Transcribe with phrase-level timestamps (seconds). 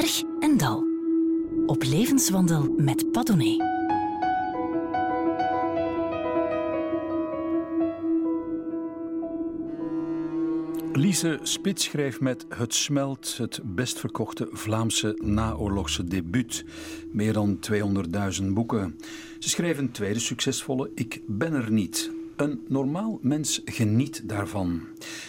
[0.00, 0.84] berg en dal.
[1.66, 3.76] Op levenswandel met Padone.
[10.92, 16.64] Lise Spits schreef met Het Smelt het best verkochte Vlaamse naoorlogse debuut.
[17.12, 17.58] Meer dan
[18.40, 18.98] 200.000 boeken.
[19.38, 22.10] Ze schreef een tweede succesvolle Ik ben er niet.
[22.36, 24.80] Een normaal mens geniet daarvan.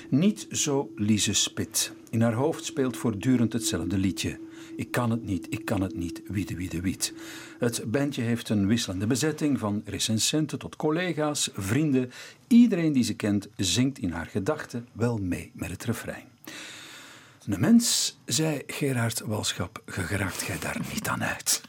[0.10, 1.94] Niet zo Lise Spit.
[2.10, 4.38] In haar hoofd speelt voortdurend hetzelfde liedje.
[4.76, 7.14] Ik kan het niet, ik kan het niet, wiede, wiede, wiet.
[7.60, 12.12] Het bandje heeft een wisselende bezetting van recensenten tot collega's, vrienden.
[12.48, 16.28] Iedereen die ze kent zingt in haar gedachten wel mee met het refrein.
[17.46, 21.62] Een mens, zei Gerard Walschap, geraakt gij daar niet aan uit.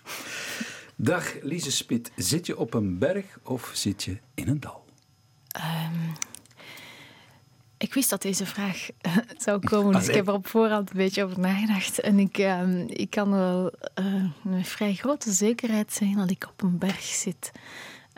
[0.97, 4.85] Dag Lise Spit, zit je op een berg of zit je in een dal?
[5.57, 6.13] Um,
[7.81, 10.97] ik wist dat deze vraag eh, zou komen, dus ik heb er op voorhand een
[10.97, 12.01] beetje over nagedacht.
[12.01, 16.63] En ik, uh, ik kan wel uh, een vrij grote zekerheid zijn dat ik op
[16.63, 17.53] een berg zit.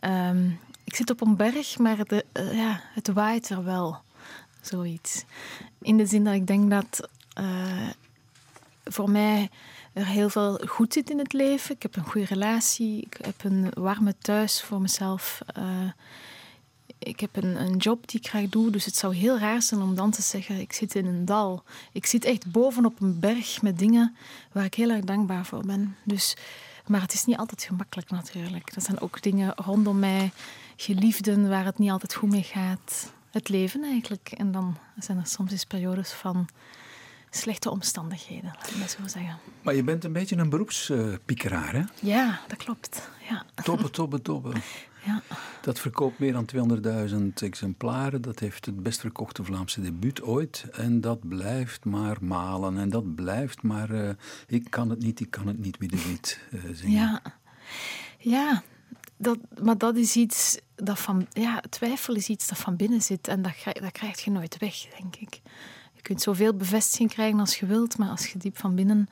[0.05, 4.01] Um, ik zit op een berg, maar de, uh, ja, het waait er wel.
[4.61, 5.25] Zoiets.
[5.81, 7.09] In de zin dat ik denk dat
[8.85, 9.51] voor mij
[9.93, 11.75] er heel veel goed zit in het leven.
[11.75, 15.43] Ik heb een goede relatie, ik heb een warme thuis voor mezelf
[17.03, 19.81] ik heb een, een, job die ik graag doe, dus het zou heel raar zijn
[19.81, 21.63] om dan te zeggen: ik zit in een dal.
[21.93, 24.17] Ik zit echt bovenop een berg met dingen
[24.53, 25.97] waar ik heel erg dankbaar voor ben.
[26.05, 26.37] Dus,
[26.87, 28.75] maar het is niet altijd gemakkelijk natuurlijk.
[28.75, 30.33] Er zijn ook dingen rondom mij,
[30.77, 33.13] geliefden waar het niet altijd goed mee gaat.
[33.31, 34.33] Het leven eigenlijk.
[34.37, 36.49] En dan zijn er soms eens periodes van
[37.31, 39.39] slechte omstandigheden, laat ik maar zo zeggen.
[39.63, 41.83] Maar je bent een beetje een beroepspiekeraar, hè?
[42.01, 43.11] Ja, dat klopt.
[43.29, 43.45] Ja.
[43.63, 44.53] Tobbe, tobbe, tobbe.
[45.05, 45.23] Ja.
[45.61, 46.79] Dat verkoopt meer dan
[47.11, 48.23] 200.000 exemplaren.
[48.23, 50.65] Dat heeft het best verkochte Vlaamse debuut ooit.
[50.73, 52.79] En dat blijft maar malen.
[52.79, 53.91] En dat blijft maar...
[53.91, 54.11] Uh,
[54.47, 56.95] ik kan het niet, ik kan het niet, wie de weet uh, zingen.
[56.95, 57.23] Ja,
[58.19, 58.63] ja
[59.17, 61.27] dat, maar dat is iets dat van...
[61.31, 63.29] Ja, twijfel is iets dat van binnen zit.
[63.29, 65.41] En dat, dat krijg je nooit weg, denk ik.
[65.93, 67.99] Je kunt zoveel bevestiging krijgen als je wilt.
[67.99, 69.09] Maar als je diep van binnen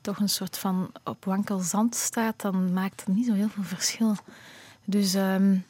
[0.00, 2.40] toch een soort van op wankel zand staat...
[2.40, 4.16] dan maakt het niet zo heel veel verschil.
[4.90, 5.64] Dus um,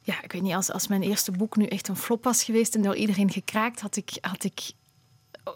[0.00, 2.74] ja, ik weet niet, als, als mijn eerste boek nu echt een flop was geweest
[2.74, 4.72] en door iedereen gekraakt, had ik, had ik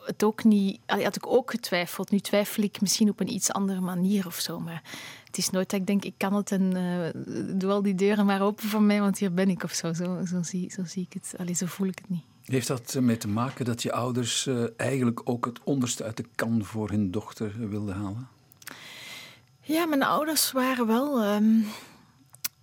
[0.04, 2.10] het ook niet, had ik ook getwijfeld.
[2.10, 4.82] Nu twijfel ik misschien op een iets andere manier of zo, maar
[5.25, 8.26] het is nooit dat ik denk, ik kan het en uh, doe al die deuren
[8.26, 9.93] maar open voor mij, want hier ben ik of zo.
[9.93, 12.25] Zo, zo, zie, zo zie ik het, Allee, zo voel ik het niet.
[12.44, 16.25] Heeft dat mee te maken dat je ouders uh, eigenlijk ook het onderste uit de
[16.34, 18.28] kan voor hun dochter wilden halen?
[19.60, 21.34] Ja, mijn ouders waren wel...
[21.34, 21.66] Um, uh,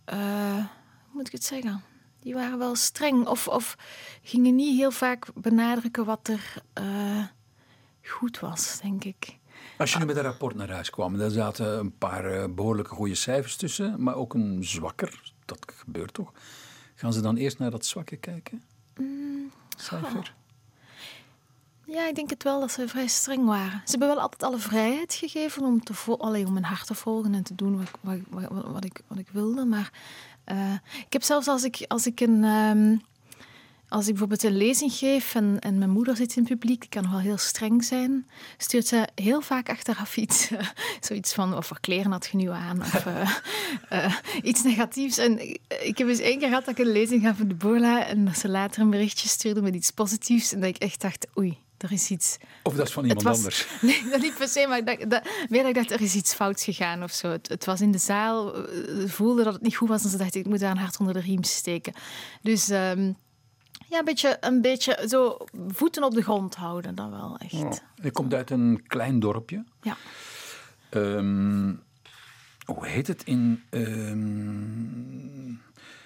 [0.05, 0.67] hoe
[1.11, 1.83] moet ik het zeggen?
[2.19, 3.27] Die waren wel streng.
[3.27, 3.77] Of, of
[4.21, 7.25] gingen niet heel vaak benadrukken wat er uh,
[8.01, 9.37] goed was, denk ik.
[9.77, 12.95] Als je nu met een rapport naar huis kwam, daar zaten een paar uh, behoorlijke
[12.95, 15.33] goede cijfers tussen, maar ook een zwakker.
[15.45, 16.31] Dat gebeurt toch?
[16.95, 18.63] Gaan ze dan eerst naar dat zwakke kijken?
[18.97, 20.33] Mm, Cijfer?
[21.87, 23.81] Ja, ik denk het wel dat ze vrij streng waren.
[23.85, 27.33] Ze hebben wel altijd alle vrijheid gegeven om, te allee, om mijn hart te volgen
[27.33, 29.65] en te doen wat, wat, wat, wat ik, wat ik wilde.
[29.65, 29.91] Maar
[30.45, 30.73] uh,
[31.05, 32.43] ik heb zelfs als ik, als ik een.
[32.43, 33.01] Um,
[33.89, 36.89] als ik bijvoorbeeld een lezing geef en, en mijn moeder zit in het publiek, die
[36.89, 40.51] kan wel heel streng zijn, stuurt ze heel vaak achteraf iets.
[40.51, 40.59] Uh,
[40.99, 45.17] zoiets van, of voor kleren had je nu aan, of uh, iets negatiefs.
[45.17, 45.39] En
[45.83, 48.25] ik heb eens één keer gehad dat ik een lezing gaf voor de Borla en
[48.25, 51.57] dat ze later een berichtje stuurde met iets positiefs en dat ik echt dacht, oei,
[51.85, 52.37] er is iets...
[52.63, 53.67] Of dat is van iemand was, anders.
[53.81, 56.15] Nee, dat niet per se, maar ik dacht, dat, meer dat ik dacht, er is
[56.15, 57.29] iets fouts gegaan of zo.
[57.29, 58.53] Het, het was in de zaal,
[59.05, 61.13] voelde dat het niet goed was en ze dacht, ik moet daar een hart onder
[61.13, 61.93] de riem steken.
[62.41, 62.69] Dus...
[62.69, 63.15] Um,
[63.89, 65.37] ja, een beetje, een beetje zo
[65.67, 67.53] voeten op de grond houden, dan wel echt.
[67.53, 69.63] Oh, je komt uit een klein dorpje.
[69.81, 69.97] Ja.
[70.91, 71.83] Um,
[72.65, 73.63] hoe heet het in...
[73.69, 75.61] Um,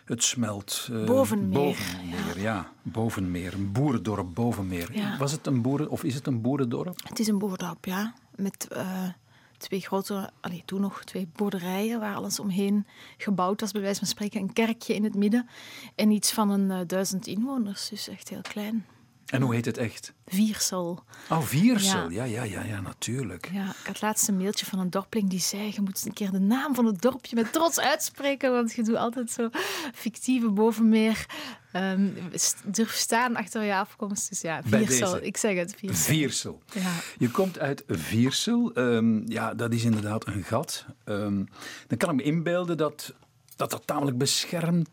[0.10, 0.88] het smelt.
[0.92, 1.60] Uh, bovenmeer.
[1.60, 2.42] Bovenmeer, ja.
[2.42, 2.72] ja.
[2.82, 3.54] Bovenmeer.
[3.54, 4.90] Een boerendorp Bovenmeer.
[4.94, 5.18] Ja.
[5.18, 7.00] Was het een boeren, of is het een boerendorp?
[7.08, 8.14] Het is een boerendorp, ja.
[8.36, 9.10] Met uh,
[9.58, 12.88] twee grote, allee, toen nog twee boerderijen waar alles omheen
[13.18, 14.42] gebouwd was, bij wijze van spreken.
[14.42, 15.50] Een kerkje in het midden
[15.96, 18.86] en iets van een uh, duizend inwoners, dus echt heel klein.
[19.30, 20.14] En hoe heet het echt?
[20.28, 21.04] Viersel.
[21.30, 22.10] Oh, Viersel.
[22.10, 22.24] Ja.
[22.24, 23.50] ja, ja, ja, natuurlijk.
[23.54, 26.32] Ja, ik had laatst een mailtje van een dorpeling die zei: Je moet een keer
[26.32, 29.50] de naam van het dorpje met trots uitspreken, want je doet altijd zo
[29.94, 31.26] fictieve bovenmeer.
[31.74, 32.16] Um,
[32.64, 34.30] durf staan achter je afkomst.
[34.30, 35.24] Dus ja, Viersel.
[35.24, 36.14] Ik zeg het, Viersel.
[36.14, 36.62] Viersel.
[36.74, 36.92] Ja.
[37.18, 38.72] Je komt uit Viersel.
[38.76, 40.86] Um, ja, dat is inderdaad een gat.
[41.06, 41.50] Um,
[41.88, 43.14] dan kan ik me inbeelden dat
[43.60, 44.90] dat, dat tamelijk beschermd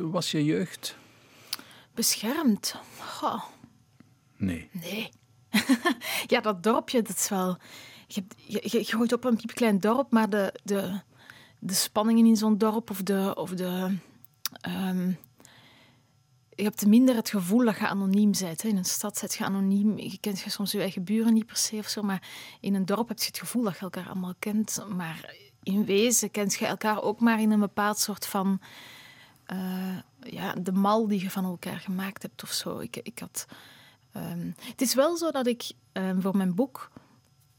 [0.00, 0.96] was, je jeugd.
[1.94, 2.74] Beschermd?
[2.98, 3.42] Goh.
[4.38, 4.70] Nee.
[4.72, 5.10] Nee.
[6.26, 7.58] ja, dat dorpje, dat is wel
[8.08, 11.00] je, groeit op een piepklein dorp, maar de, de,
[11.58, 13.34] de spanningen in zo'n dorp of de.
[13.34, 13.96] Of de
[14.60, 15.12] ehm,
[16.54, 18.64] je hebt minder het gevoel dat je anoniem bent.
[18.64, 19.98] In een stad zit je anoniem.
[19.98, 22.02] Je kent je soms je eigen buren niet per se of zo.
[22.02, 22.28] Maar
[22.60, 24.84] in een dorp heb je het gevoel dat je elkaar allemaal kent.
[24.96, 28.60] Maar in wezen kent je elkaar ook maar in een bepaald soort van.
[29.52, 32.78] Uh, ja, de mal die je van elkaar gemaakt hebt of zo.
[32.78, 33.46] Ik, ik had,
[34.32, 36.90] um, het is wel zo dat ik um, voor mijn boek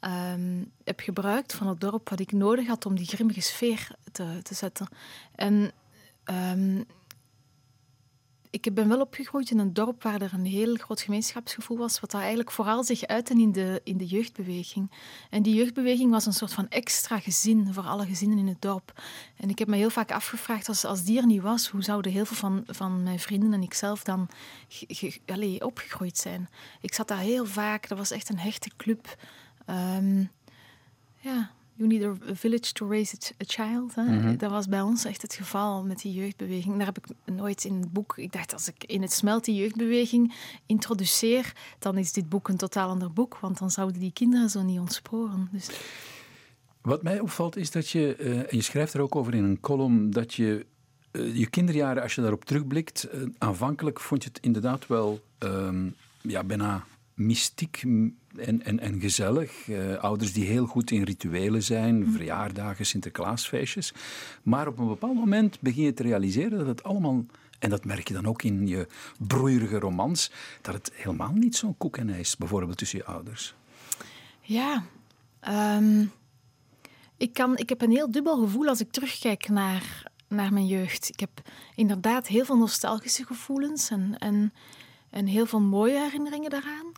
[0.01, 4.39] um, heb gebruikt van het dorp wat ik nodig had om die grimmige sfeer te,
[4.43, 4.87] te zetten.
[5.35, 5.71] En
[8.49, 12.11] ik ben wel opgegroeid in een dorp waar er een heel groot gemeenschapsgevoel was, wat
[12.11, 14.91] daar eigenlijk vooral zich uitte in de, in de jeugdbeweging.
[15.29, 19.01] En die jeugdbeweging was een soort van extra gezin voor alle gezinnen in het dorp.
[19.35, 22.11] En ik heb me heel vaak afgevraagd, als, als die er niet was, hoe zouden
[22.11, 24.29] heel veel van, van mijn vrienden en ikzelf dan
[25.59, 26.49] opgegroeid zijn?
[26.81, 29.15] Ik zat daar heel vaak, dat was echt een hechte club.
[29.69, 30.31] Um,
[31.19, 33.95] ja, You need a village to raise a child.
[33.95, 34.03] Hè?
[34.03, 34.37] Mhm.
[34.37, 36.77] Dat was bij ons echt het geval met die jeugdbeweging.
[36.77, 38.17] Daar heb ik nooit in het boek...
[38.17, 40.33] Ik dacht, als ik in het smelt die jeugdbeweging
[40.65, 43.37] introduceer, dan is dit boek een totaal ander boek.
[43.37, 45.49] Want dan zouden die kinderen zo niet ontsporen.
[45.51, 45.69] Dus...
[46.81, 49.59] Wat mij opvalt is dat je, uh, en je schrijft er ook over in een
[49.59, 50.65] column, dat je
[51.11, 55.95] uh, je kinderjaren, als je daarop terugblikt, uh, aanvankelijk vond je het inderdaad wel um,
[56.21, 56.85] ja, bijna
[57.19, 57.83] mystiek
[58.37, 59.67] en, en, en gezellig.
[59.67, 62.11] Uh, ouders die heel goed in rituelen zijn, mm.
[62.11, 63.93] verjaardagen, Sinterklaasfeestjes.
[64.43, 67.25] Maar op een bepaald moment begin je te realiseren dat het allemaal,
[67.59, 68.87] en dat merk je dan ook in je
[69.17, 70.31] broeierige romans,
[70.61, 73.55] dat het helemaal niet zo'n koek en ijs bijvoorbeeld tussen je ouders.
[74.41, 74.83] Ja,
[75.77, 76.11] um,
[77.17, 81.09] ik, kan, ik heb een heel dubbel gevoel als ik terugkijk naar, naar mijn jeugd.
[81.09, 81.29] Ik heb
[81.75, 84.53] inderdaad heel veel nostalgische gevoelens en, en,
[85.09, 86.91] en heel veel mooie herinneringen daaraan.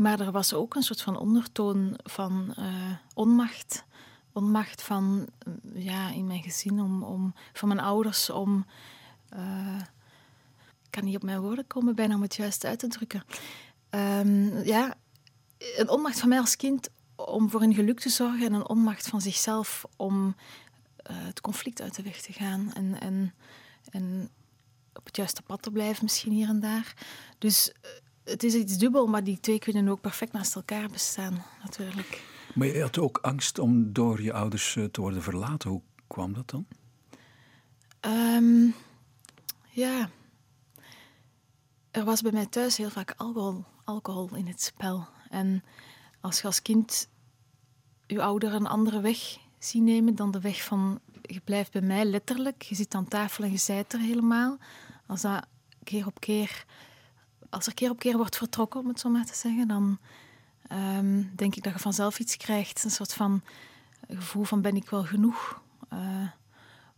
[0.00, 3.84] Maar er was ook een soort van ondertoon van uh, onmacht.
[4.32, 5.28] Onmacht van,
[5.74, 8.66] ja, in mijn gezin, om, om, van mijn ouders, om...
[9.34, 9.80] Uh,
[10.84, 13.24] ik kan niet op mijn woorden komen bijna om het juist uit te drukken.
[13.90, 14.94] Um, ja,
[15.58, 19.08] een onmacht van mij als kind om voor hun geluk te zorgen en een onmacht
[19.08, 23.34] van zichzelf om uh, het conflict uit de weg te gaan en, en,
[23.90, 24.30] en
[24.94, 26.94] op het juiste pad te blijven misschien hier en daar.
[27.38, 27.72] Dus
[28.30, 32.22] het is iets dubbel, maar die twee kunnen ook perfect naast elkaar bestaan, natuurlijk.
[32.54, 35.70] Maar je had ook angst om door je ouders eh, te worden verlaten.
[35.70, 36.66] Hoe kwam dat dan?
[38.00, 38.74] Um,
[39.70, 40.10] ja.
[41.90, 45.06] Er was bij mij thuis heel vaak alcohol, alcohol in het spel.
[45.28, 45.62] En
[46.20, 47.08] als je als kind
[48.06, 52.04] je ouder een andere weg ziet nemen dan de weg van je blijft bij mij
[52.04, 52.62] letterlijk.
[52.62, 54.58] Je zit aan tafel en je zijt er helemaal.
[55.06, 55.46] Als dat
[55.84, 56.64] keer op keer
[57.50, 59.98] als er keer op keer wordt vertrokken, om het zo maar te zeggen, dan
[60.68, 62.84] ehm, denk ik dat je vanzelf iets krijgt.
[62.84, 63.42] Een soort van
[64.08, 65.62] gevoel van ben ik wel genoeg
[65.92, 65.98] uh,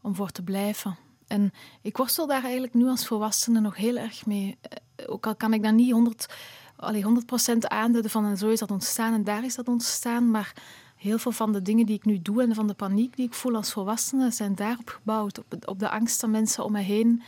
[0.01, 0.97] om voor te blijven.
[1.27, 4.59] En ik worstel daar eigenlijk nu als volwassene nog heel erg mee.
[4.61, 6.35] Eh, ook al kan ik dat niet 100,
[6.77, 10.53] allee, 100% aanduiden van en zo is dat ontstaan en daar is dat ontstaan, maar
[10.97, 13.35] heel veel van de dingen die ik nu doe en van de paniek die ik
[13.35, 15.39] voel als volwassene zijn daarop gebouwd.
[15.39, 17.23] Op, op de angst van mensen om me heen.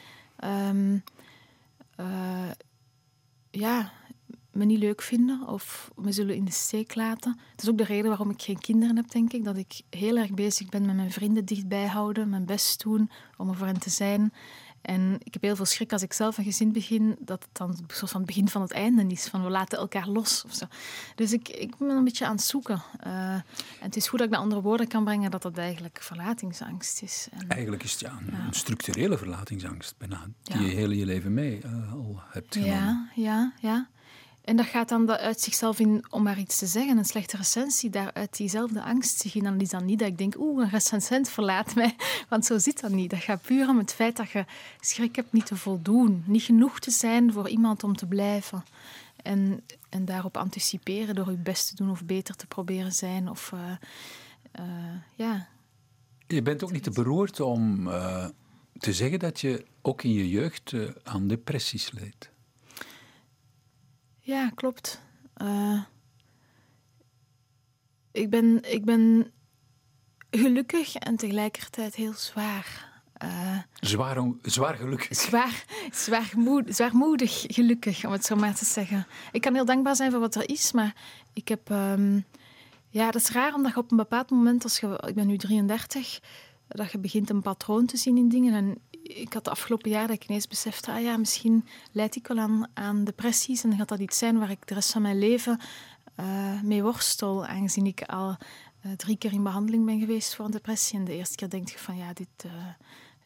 [0.44, 1.03] Um,
[3.55, 3.93] ja,
[4.53, 7.39] me niet leuk vinden of me zullen in de steek laten.
[7.55, 9.44] Dat is ook de reden waarom ik geen kinderen heb, denk ik.
[9.44, 13.49] Dat ik heel erg bezig ben met mijn vrienden dichtbij houden, mijn best doen om
[13.49, 14.32] er voor hen te zijn.
[14.84, 17.79] En ik heb heel veel schrik als ik zelf een gezin begin, dat het dan
[17.86, 19.26] soort van het begin van het einde is.
[19.26, 20.64] Van we laten elkaar los of zo.
[21.14, 22.82] Dus ik, ik ben een beetje aan het zoeken.
[23.06, 23.44] Uh, en
[23.79, 27.29] het is goed dat ik naar andere woorden kan brengen dat dat eigenlijk verlatingsangst is.
[27.31, 31.60] En, eigenlijk is het ja, een, structurele verlatingsangst bijna, die je heel je leven mee
[31.64, 32.74] uh, al hebt genomen.
[32.74, 33.88] Ja, ja, ja.
[34.44, 37.91] En dat gaat dan uit zichzelf in, om maar iets te zeggen, een slechte recensie,
[37.91, 39.43] daaruit diezelfde angst zich in.
[39.43, 41.96] Dan is dan niet dat ik denk, oeh, een recensent verlaat mij.
[42.29, 43.10] Want zo zit dat niet.
[43.10, 44.44] Dat gaat puur om het feit dat je
[44.81, 46.24] schrik hebt niet te voldoen.
[46.27, 48.65] Niet genoeg te zijn voor iemand om te blijven.
[49.22, 53.29] En, en daarop anticiperen door je best te doen of beter te proberen zijn.
[53.29, 53.60] Of, uh,
[54.60, 54.67] uh,
[55.15, 55.48] ja.
[56.27, 58.27] Je bent ook niet te beroerd om uh,
[58.79, 60.72] te zeggen dat je ook in je jeugd
[61.03, 62.32] aan depressies leed.
[64.25, 65.01] Ja, klopt.
[65.43, 65.83] Uh,
[68.13, 69.33] ik, ben, ik ben
[70.31, 72.93] gelukkig en tegelijkertijd heel zwaar.
[73.25, 75.17] Uh, zwaar, zwaar gelukkig.
[75.17, 79.07] Zwaar, zwaarmoed, zwaarmoedig gelukkig, om het zo maar te zeggen.
[79.33, 80.95] Ik kan heel dankbaar zijn voor wat er is, maar
[81.33, 81.71] ik heb...
[81.71, 82.25] Um,
[82.89, 85.37] ja, dat is raar, omdat je op een bepaald moment, als je, ik ben nu
[85.37, 86.21] 33,
[86.69, 88.55] dat je begint een patroon te zien in dingen.
[88.55, 92.27] En ik had de afgelopen jaar dat ik ineens besefte, ah ja, misschien leid ik
[92.27, 95.19] wel aan, aan depressies en gaat dat iets zijn waar ik de rest van mijn
[95.19, 95.61] leven
[96.20, 98.37] uh, mee worstel, aangezien ik al
[98.96, 100.99] drie keer in behandeling ben geweest voor een depressie.
[100.99, 102.29] En de eerste keer denk je van ja, dit,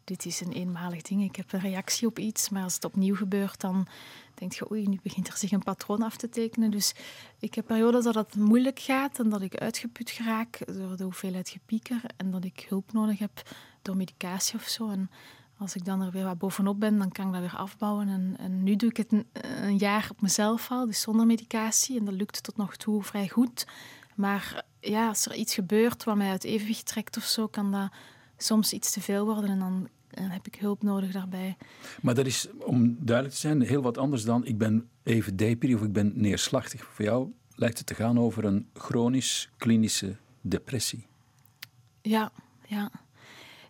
[0.04, 1.22] dit is een eenmalig ding.
[1.22, 3.86] Ik heb een reactie op iets, maar als het opnieuw gebeurt, dan
[4.34, 6.70] denk je, oei, nu begint er zich een patroon af te tekenen.
[6.70, 6.94] Dus
[7.38, 11.48] ik heb periodes dat het moeilijk gaat en dat ik uitgeput geraak door de hoeveelheid
[11.48, 13.42] gepieker en dat ik hulp nodig heb
[13.82, 14.90] door medicatie of zo.
[14.90, 15.10] En
[15.58, 18.08] als ik dan er weer wat bovenop ben, dan kan ik dat weer afbouwen.
[18.08, 19.26] En, en nu doe ik het een,
[19.62, 21.98] een, jaar op mezelf al, dus zonder medicatie.
[21.98, 23.66] En dat lukt tot nog toe vrij goed.
[24.14, 27.92] Maar ja, als er iets gebeurt wat mij uit evenwicht trekt of zo, kan dat
[28.36, 29.50] soms iets te veel worden.
[29.50, 31.56] En dan dan heb ik hulp nodig daarbij.
[32.02, 35.74] Maar dat is, om duidelijk te zijn, heel wat anders dan ik ben even depri
[35.74, 36.84] of ik ben neerslachtig.
[36.84, 41.06] Voor jou lijkt het te gaan over een chronisch klinische depressie.
[42.02, 42.32] Ja,
[42.66, 42.90] ja.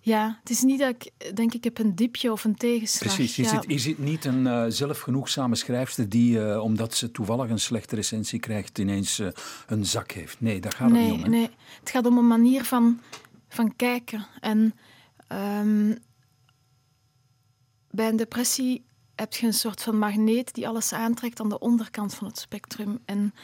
[0.09, 3.15] Ja, het is niet dat ik denk ik heb een dipje of een tegenslag.
[3.15, 3.63] Precies, je, ja.
[3.63, 8.41] zit, je niet een uh, zelfgenoegzame schrijfster die, uh, omdat ze toevallig een slechte recensie
[8.41, 9.29] krijgt, ineens uh,
[9.67, 10.41] een zak heeft.
[10.41, 11.31] Nee, daar gaat nee, het niet om.
[11.31, 11.51] Nee,
[11.81, 13.01] het gaat om een manier van,
[13.49, 14.27] van kijken.
[14.41, 14.75] En
[15.33, 15.99] um,
[17.91, 18.85] bij een depressie
[19.15, 22.99] heb je een soort van magneet die alles aantrekt aan de onderkant van het spectrum.
[23.05, 23.35] En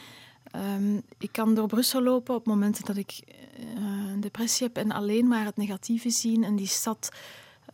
[0.55, 3.19] um, ik kan door Brussel lopen op momenten dat ik
[3.59, 6.43] uh, een depressie heb en alleen maar het negatieve zien.
[6.43, 7.09] En die stad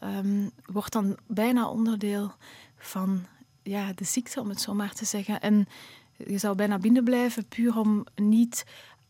[0.03, 2.31] um, wordt dan bijna onderdeel
[2.77, 3.25] van
[3.63, 5.39] ja, de ziekte, om het zo maar te zeggen.
[5.39, 5.67] En
[6.17, 8.65] je zou bijna binnen blijven, puur om niet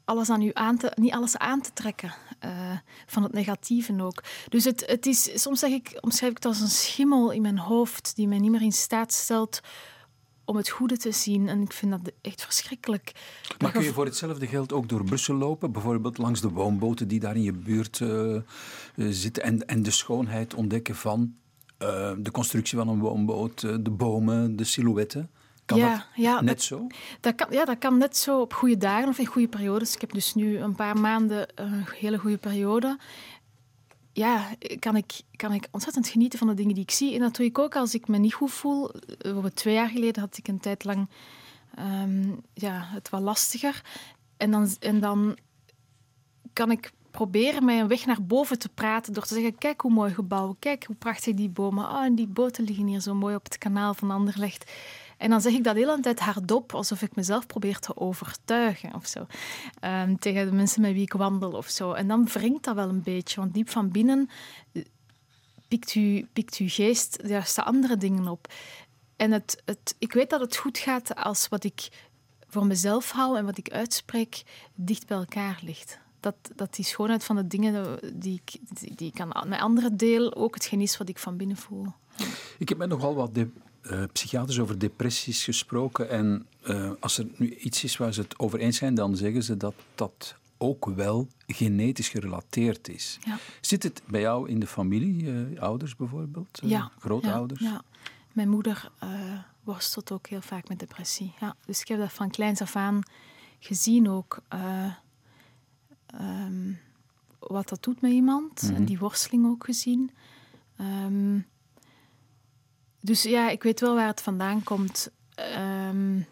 [0.05, 2.13] alles aan u aan te, niet alles aan te trekken.
[2.45, 4.23] Uh, van het negatieve ook.
[4.49, 7.57] Dus het, het is, soms zeg ik, omschrijf ik het als een schimmel in mijn
[7.57, 9.61] hoofd die mij niet meer in staat stelt
[10.45, 11.47] om het goede te zien.
[11.47, 13.11] En ik vind dat echt verschrikkelijk.
[13.59, 15.71] Maar kun je voor hetzelfde geld ook door Brussel lopen?
[15.71, 18.41] Bijvoorbeeld langs de woonboten die daar in je buurt uh,
[18.95, 19.43] zitten.
[19.43, 21.35] En, en de schoonheid ontdekken van
[21.79, 25.29] uh, de constructie van een woonboot, de bomen, de silhouetten?
[25.65, 26.87] Kan ja, dat ja, net zo?
[27.19, 29.95] Dat kan, ja, dat kan net zo op goede dagen of in goede periodes.
[29.95, 32.99] Ik heb dus nu een paar maanden een hele goede periode.
[34.13, 34.49] Ja,
[34.79, 37.13] kan ik, kan ik ontzettend genieten van de dingen die ik zie.
[37.13, 38.91] En dat doe ik ook als ik me niet goed voel.
[39.17, 41.09] Bijvoorbeeld twee jaar geleden had ik een tijd lang
[41.79, 43.83] um, ja, het wat lastiger.
[44.37, 45.37] En dan, en dan
[46.53, 49.91] kan ik proberen mij een weg naar boven te praten door te zeggen: kijk hoe
[49.91, 51.89] mooi gebouw, kijk hoe prachtig die bomen.
[51.89, 54.71] Oh, en die boten liggen hier zo mooi op het kanaal van Anderlecht.
[55.21, 58.93] En dan zeg ik dat de hele tijd hardop, alsof ik mezelf probeer te overtuigen
[58.93, 59.25] of zo.
[59.83, 61.91] Um, tegen de mensen met wie ik wandel of zo.
[61.91, 64.29] En dan wringt dat wel een beetje, want diep van binnen
[64.71, 64.83] eh,
[65.67, 68.53] pikt, u, pikt uw geest de andere dingen op.
[69.15, 72.07] En het, het, ik weet dat het goed gaat als wat ik
[72.47, 74.43] voor mezelf hou en wat ik uitspreek
[74.75, 75.99] dicht bij elkaar ligt.
[76.19, 80.35] Dat, dat die schoonheid van de dingen die ik, die, die aan met anderen deel,
[80.35, 81.85] ook hetgeen is wat ik van binnen voel.
[82.57, 83.35] Ik heb met nogal wat
[83.81, 86.09] uh, psychiaters over depressies gesproken.
[86.09, 89.43] En uh, als er nu iets is waar ze het over eens zijn, dan zeggen
[89.43, 93.19] ze dat dat ook wel genetisch gerelateerd is.
[93.25, 93.37] Ja.
[93.61, 96.59] Zit het bij jou in de familie, uh, ouders bijvoorbeeld?
[96.63, 96.91] ja.
[96.99, 97.61] Grootouders?
[97.61, 97.81] Ja, ja.
[98.31, 98.91] Mijn moeder
[99.63, 101.33] worstelt ook heel vaak met depressie.
[101.39, 101.55] Ja.
[101.65, 103.01] Dus ik heb dat van kleins af aan
[103.59, 104.41] gezien ook.
[106.19, 106.79] Um,
[107.39, 108.61] wat dat doet met iemand.
[108.61, 108.85] En mhm.
[108.85, 110.11] die worsteling ook gezien.
[110.79, 111.45] Um,
[113.01, 115.11] dus ja, ik weet wel waar het vandaan komt.
[115.57, 116.27] Um,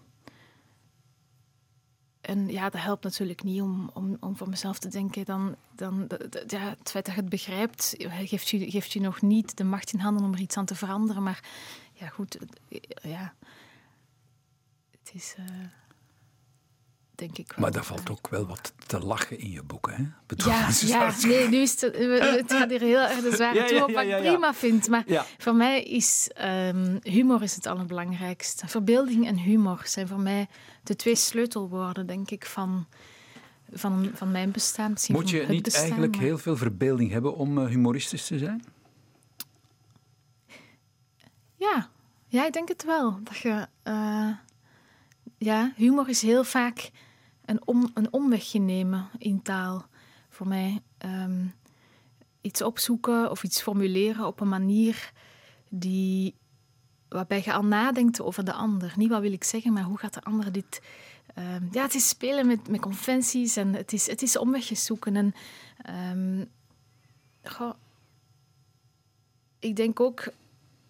[2.21, 5.25] en ja, dat helpt natuurlijk niet om, om, om voor mezelf te denken.
[5.25, 6.09] Dan, dan,
[6.47, 9.93] ja, het feit dat je het begrijpt, geeft je, geeft je nog niet de macht
[9.93, 11.23] in handen om er iets aan te veranderen.
[11.23, 11.43] Maar
[11.93, 12.37] ja, goed,
[13.01, 13.33] ja.
[14.91, 15.35] Het is.
[15.39, 15.45] Uh,
[17.19, 17.59] denk ik wel.
[17.59, 20.03] Maar daar valt ook wel wat te lachen in je boeken, hè?
[20.25, 21.95] Bedoel, ja, ja nee, nu is het,
[22.37, 24.87] het gaat hier heel erg de zware ja, toe op, wat ik prima vind.
[24.87, 28.67] Maar voor mij is um, humor is het allerbelangrijkste.
[28.67, 30.47] Verbeelding en humor zijn voor mij
[30.83, 32.87] de twee sleutelwoorden, denk ik, van,
[33.71, 34.91] van, van mijn bestaan.
[34.91, 38.63] Misschien Moet je niet bestaan, eigenlijk heel veel verbeelding hebben om uh, humoristisch te zijn?
[41.55, 41.89] Ja.
[42.27, 43.19] ja, ik denk het wel.
[43.23, 43.67] Dat je...
[43.83, 44.29] Uh,
[45.39, 46.91] ja, humor is heel vaak
[47.49, 49.85] een, om, een omwegje nemen in taal.
[50.29, 51.53] Voor mij um,
[52.41, 55.11] iets opzoeken of iets formuleren op een manier
[55.69, 56.35] die,
[57.07, 58.93] waarbij je al nadenkt over de ander.
[58.95, 60.81] Niet wat wil ik zeggen, maar hoe gaat de ander dit...
[61.37, 65.15] Um, ja, het is spelen met, met conventies en het is, het is omwegjes zoeken.
[65.15, 65.33] En,
[67.43, 67.73] goh,
[69.59, 70.27] ik denk ook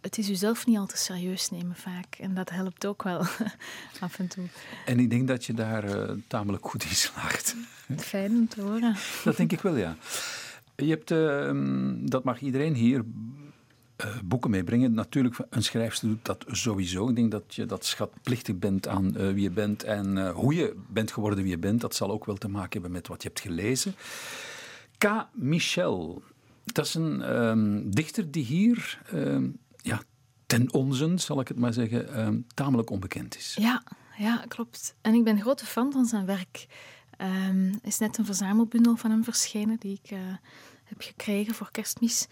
[0.09, 2.15] het is jezelf niet al te serieus nemen vaak.
[2.19, 3.19] En dat helpt ook wel
[3.99, 4.45] af en toe.
[4.85, 7.55] En ik denk dat je daar uh, tamelijk goed in slaagt.
[7.97, 8.95] Fijn om te horen.
[9.23, 9.95] Dat denk ik wel, ja.
[10.75, 11.51] Je hebt, uh,
[12.09, 12.97] dat mag iedereen hier
[14.05, 14.93] uh, boeken meebrengen.
[14.93, 17.09] Natuurlijk, een schrijfster doet dat sowieso.
[17.09, 20.55] Ik denk dat je dat schatplichtig bent aan uh, wie je bent en uh, hoe
[20.55, 21.81] je bent geworden wie je bent.
[21.81, 23.95] Dat zal ook wel te maken hebben met wat je hebt gelezen.
[24.97, 25.25] K.
[25.33, 26.23] Michel.
[26.63, 30.01] Dat is een um, dichter die hier um, ja,
[30.45, 33.55] ten onzen, zal ik het maar zeggen, um, tamelijk onbekend is.
[33.59, 33.83] Ja,
[34.17, 34.95] ja, klopt.
[35.01, 36.67] En ik ben een grote fan van zijn werk.
[37.17, 40.09] Er is net een verzamelbundel van hem verschenen die ik
[40.83, 42.27] heb gekregen voor kerstmis.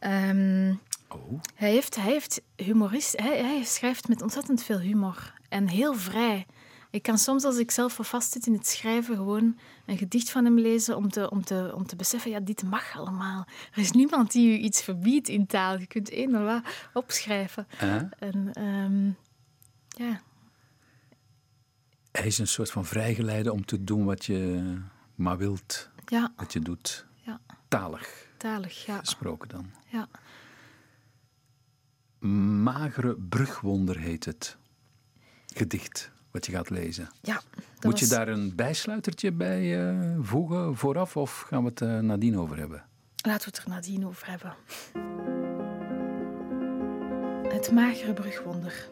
[0.00, 1.40] Um, oh.
[1.54, 6.46] hij, heeft, hij heeft humorist, hij, hij, schrijft met ontzettend veel humor en heel vrij.
[6.94, 10.44] Ik kan soms, als ik zelf vast zit in het schrijven, gewoon een gedicht van
[10.44, 13.46] hem lezen om te, om te, om te beseffen, ja, dit mag allemaal.
[13.72, 15.78] Er is niemand die u iets verbiedt in taal.
[15.78, 17.66] Je kunt één en wat opschrijven.
[17.82, 19.16] Uh En um,
[19.88, 20.20] ja...
[22.12, 24.74] Hij is een soort van vrijgeleide om te doen wat je
[25.14, 25.90] maar wilt.
[26.06, 26.32] Ja.
[26.36, 27.06] Wat je doet.
[27.14, 27.40] Ja.
[27.68, 28.26] Talig.
[28.36, 28.98] Talig, ja.
[28.98, 29.70] Gesproken dan.
[29.86, 30.08] Ja.
[32.28, 34.56] Magere brugwonder heet het.
[35.46, 37.08] Gedicht wat je gaat lezen.
[37.20, 37.40] Ja.
[37.80, 42.38] Moet je daar een bijsluitertje bij uh, voegen vooraf of gaan we het uh, nadien
[42.38, 42.84] over hebben?
[43.22, 44.54] Laten we het er nadien over hebben.
[47.52, 48.88] Het magere brugwonder.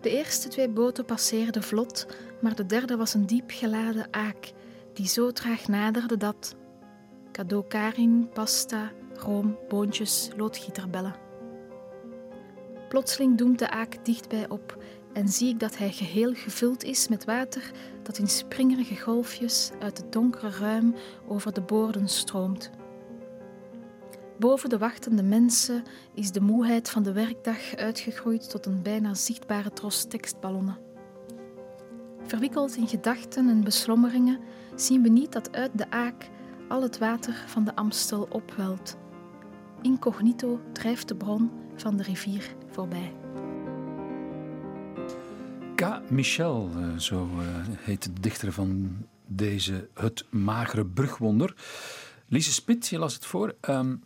[0.00, 2.06] De eerste twee boten passeerden vlot,
[2.40, 4.52] maar de derde was een diep geladen aak,
[4.92, 6.56] die zo traag naderde dat,
[7.32, 11.14] cadeau karing, pasta, room, boontjes, loodgieterbellen.
[12.88, 14.82] Plotseling doemt de aak dichtbij op
[15.18, 17.70] en zie ik dat hij geheel gevuld is met water
[18.02, 20.94] dat in springerige golfjes uit het donkere ruim
[21.26, 22.70] over de boorden stroomt.
[24.38, 25.82] Boven de wachtende mensen
[26.14, 30.78] is de moeheid van de werkdag uitgegroeid tot een bijna zichtbare tros tekstballonnen.
[32.22, 34.38] Verwikkeld in gedachten en beslommeringen
[34.74, 36.28] zien we niet dat uit de aak
[36.68, 38.96] al het water van de Amstel opwelt.
[39.82, 43.12] Incognito drijft de bron van de rivier voorbij.
[45.78, 46.10] K.
[46.10, 47.46] Michel, eh, zo eh,
[47.78, 51.54] heet de dichter van deze Het Magere Brugwonder.
[52.26, 53.54] Lise Spit, je las het voor.
[53.60, 54.04] Um,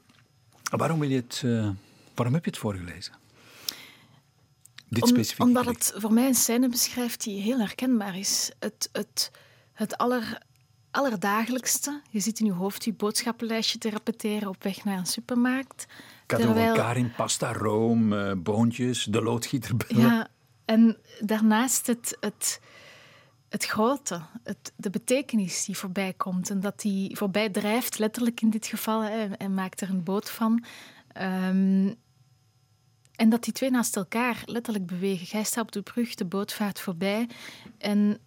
[0.71, 1.71] waarom, wil je het, uh,
[2.15, 3.13] waarom heb je het voorgelezen?
[4.89, 8.53] Dit Om, omdat het voor mij een scène beschrijft die heel herkenbaar is.
[8.59, 9.31] Het, het,
[9.73, 10.43] het aller
[10.91, 12.01] allerdagelijkste.
[12.11, 15.87] Je zit in je hoofd je boodschappenlijstje te repeteren op weg naar een supermarkt.
[16.27, 16.75] Cadeau terwijl...
[16.75, 19.75] Karin, pasta, room, boontjes, de loodgieter.
[19.89, 20.29] Ja,
[20.65, 22.61] en daarnaast het, het,
[23.49, 26.51] het grote, het, de betekenis die voorbij komt.
[26.51, 30.31] En dat die voorbij drijft, letterlijk in dit geval, hè, en maakt er een boot
[30.31, 30.65] van.
[31.21, 31.95] Um,
[33.17, 35.27] en dat die twee naast elkaar letterlijk bewegen.
[35.31, 37.29] Hij staat op de brug, de boot vaart voorbij.
[37.79, 38.19] En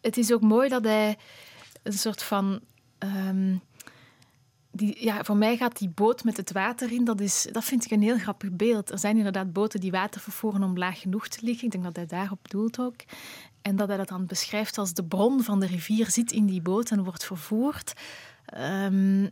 [0.00, 1.16] het is ook mooi dat hij
[1.82, 2.60] een soort van.
[2.98, 3.62] Um,
[4.74, 7.84] die, ja, voor mij gaat die boot met het water in, dat, is, dat vind
[7.84, 8.90] ik een heel grappig beeld.
[8.90, 11.64] Er zijn inderdaad boten die water vervoeren om laag genoeg te liggen.
[11.64, 12.96] Ik denk dat hij daarop doelt ook.
[13.62, 16.62] En dat hij dat dan beschrijft als de bron van de rivier zit in die
[16.62, 17.92] boot en wordt vervoerd.
[18.58, 19.30] Um,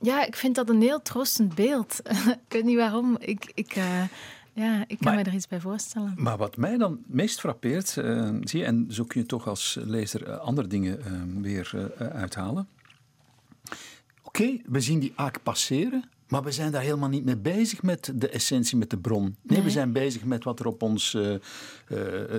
[0.00, 2.00] ja, ik vind dat een heel troostend beeld.
[2.46, 3.16] ik weet niet waarom.
[3.20, 4.02] Ik, ik, uh,
[4.52, 6.12] ja, ik kan me er iets bij voorstellen.
[6.16, 9.78] Maar wat mij dan meest frappeert, uh, zie je, en zo kun je toch als
[9.80, 12.68] lezer uh, andere dingen uh, weer uithalen.
[14.38, 18.12] Oké, we zien die aak passeren, maar we zijn daar helemaal niet mee bezig met
[18.14, 19.36] de essentie, met de bron.
[19.42, 21.16] Nee, we zijn bezig met wat er op ons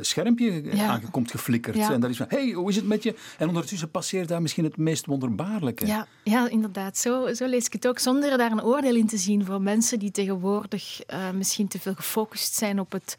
[0.01, 0.87] schermpje ja.
[0.87, 1.75] aangekomt geflikkerd.
[1.75, 1.91] Ja.
[1.91, 3.15] En daar is van, hey, hoe is het met je?
[3.37, 5.85] En ondertussen passeert daar misschien het meest wonderbaarlijke.
[5.85, 6.97] Ja, ja inderdaad.
[6.97, 9.99] Zo, zo lees ik het ook, zonder daar een oordeel in te zien voor mensen
[9.99, 11.01] die tegenwoordig
[11.33, 13.15] misschien te veel gefocust zijn op het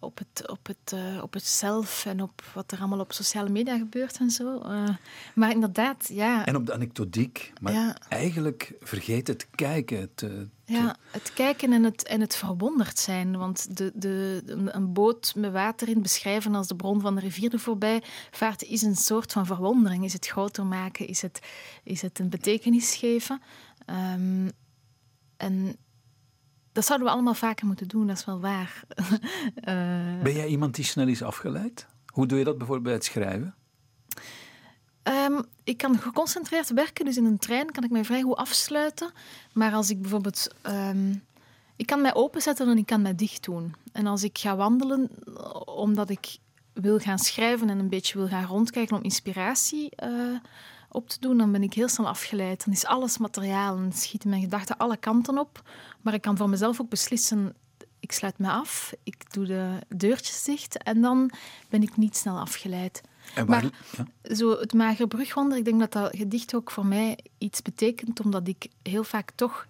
[0.00, 3.48] op het, op, het, uh, op het zelf en op wat er allemaal op sociale
[3.48, 4.62] media gebeurt en zo.
[4.64, 4.88] Uh,
[5.34, 6.46] maar inderdaad, ja.
[6.46, 7.52] En op de anekdotiek.
[7.60, 7.96] Maar ja.
[8.08, 10.00] eigenlijk vergeet het kijken.
[10.00, 10.30] Het, uh,
[10.64, 13.36] ja, het kijken en het, en het verwonderd zijn.
[13.36, 17.52] Want de, de, een boot met water in beschrijven als de bron van de rivier
[17.52, 20.04] er voorbij vaart is een soort van verwondering.
[20.04, 21.06] Is het groter maken?
[21.06, 21.40] Is het,
[21.84, 23.42] is het een betekenis geven?
[23.86, 24.50] Um,
[25.36, 25.76] en
[26.78, 28.84] dat zouden we allemaal vaker moeten doen, dat is wel waar.
[28.96, 31.86] uh, ben jij iemand die snel is afgeleid?
[32.06, 33.54] Hoe doe je dat bijvoorbeeld bij het schrijven?
[35.02, 39.10] Um, ik kan geconcentreerd werken, dus in een trein kan ik mij vrij goed afsluiten.
[39.52, 40.54] Maar als ik bijvoorbeeld.
[40.66, 41.22] Um,
[41.76, 43.74] ik kan mij openzetten en ik kan mij dicht doen.
[43.92, 45.10] En als ik ga wandelen,
[45.64, 46.36] omdat ik
[46.72, 50.36] wil gaan schrijven en een beetje wil gaan rondkijken om inspiratie uh,
[50.90, 52.64] op te doen, dan ben ik heel snel afgeleid.
[52.64, 55.62] Dan is alles materiaal en schieten mijn gedachten alle kanten op.
[56.00, 57.54] Maar ik kan voor mezelf ook beslissen,
[58.00, 61.30] ik sluit me af, ik doe de deurtjes dicht en dan
[61.68, 63.00] ben ik niet snel afgeleid.
[63.46, 63.64] maar
[64.22, 68.48] zo het Mager Brugwonder, ik denk dat dat gedicht ook voor mij iets betekent, omdat
[68.48, 69.66] ik heel vaak toch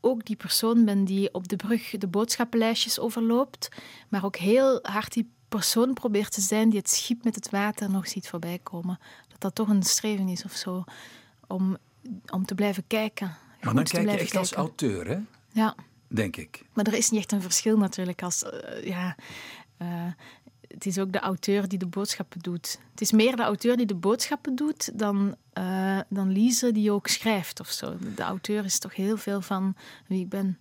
[0.00, 3.68] ook die persoon ben die op de brug de boodschappenlijstjes overloopt,
[4.08, 7.90] maar ook heel hard die persoon probeert te zijn die het schip met het water
[7.90, 8.98] nog ziet voorbij komen.
[9.28, 10.84] Dat dat toch een streven is of zo,
[11.46, 11.76] om,
[12.32, 13.36] om te blijven kijken.
[13.60, 15.18] Maar dan kijk je echt als auteur, hè?
[15.52, 15.74] Ja.
[16.08, 16.64] Denk ik.
[16.72, 18.22] Maar er is niet echt een verschil natuurlijk.
[18.22, 19.16] Als, uh, ja,
[19.82, 20.12] uh,
[20.68, 22.80] het is ook de auteur die de boodschappen doet.
[22.90, 27.06] Het is meer de auteur die de boodschappen doet dan, uh, dan Lise die ook
[27.06, 27.96] schrijft of zo.
[28.14, 30.58] De auteur is toch heel veel van wie ik ben.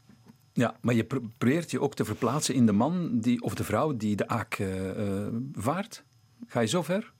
[0.53, 3.97] Ja, maar je probeert je ook te verplaatsen in de man die, of de vrouw
[3.97, 6.03] die de aak uh, vaart.
[6.47, 7.11] Ga je zo ver?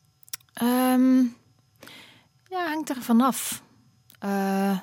[0.61, 1.35] Um,
[2.49, 3.63] ja, hangt er vanaf.
[4.25, 4.79] Uh,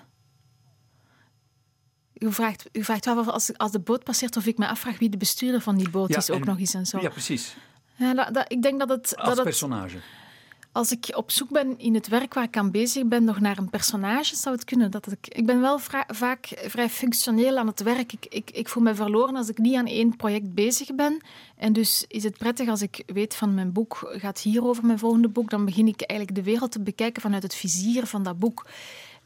[2.18, 5.08] u vraagt, u vraagt wel als, als de boot passeert of ik me afvraag wie
[5.08, 7.00] de bestuurder van die boot ja, is ook en, nog eens en zo.
[7.00, 7.56] Ja, precies.
[7.94, 9.16] Ja, dat, dat, ik denk dat het...
[9.16, 9.94] Als dat personage.
[9.94, 10.04] Het,
[10.76, 13.58] als ik op zoek ben in het werk waar ik aan bezig ben, nog naar
[13.58, 14.90] een personage, zou het kunnen.
[14.90, 18.12] Dat ik, ik ben wel vaak vrij functioneel aan het werk.
[18.12, 21.20] Ik, ik, ik voel me verloren als ik niet aan één project bezig ben.
[21.56, 24.98] En dus is het prettig als ik weet van mijn boek gaat hier over mijn
[24.98, 25.50] volgende boek.
[25.50, 28.66] Dan begin ik eigenlijk de wereld te bekijken vanuit het vizier van dat boek.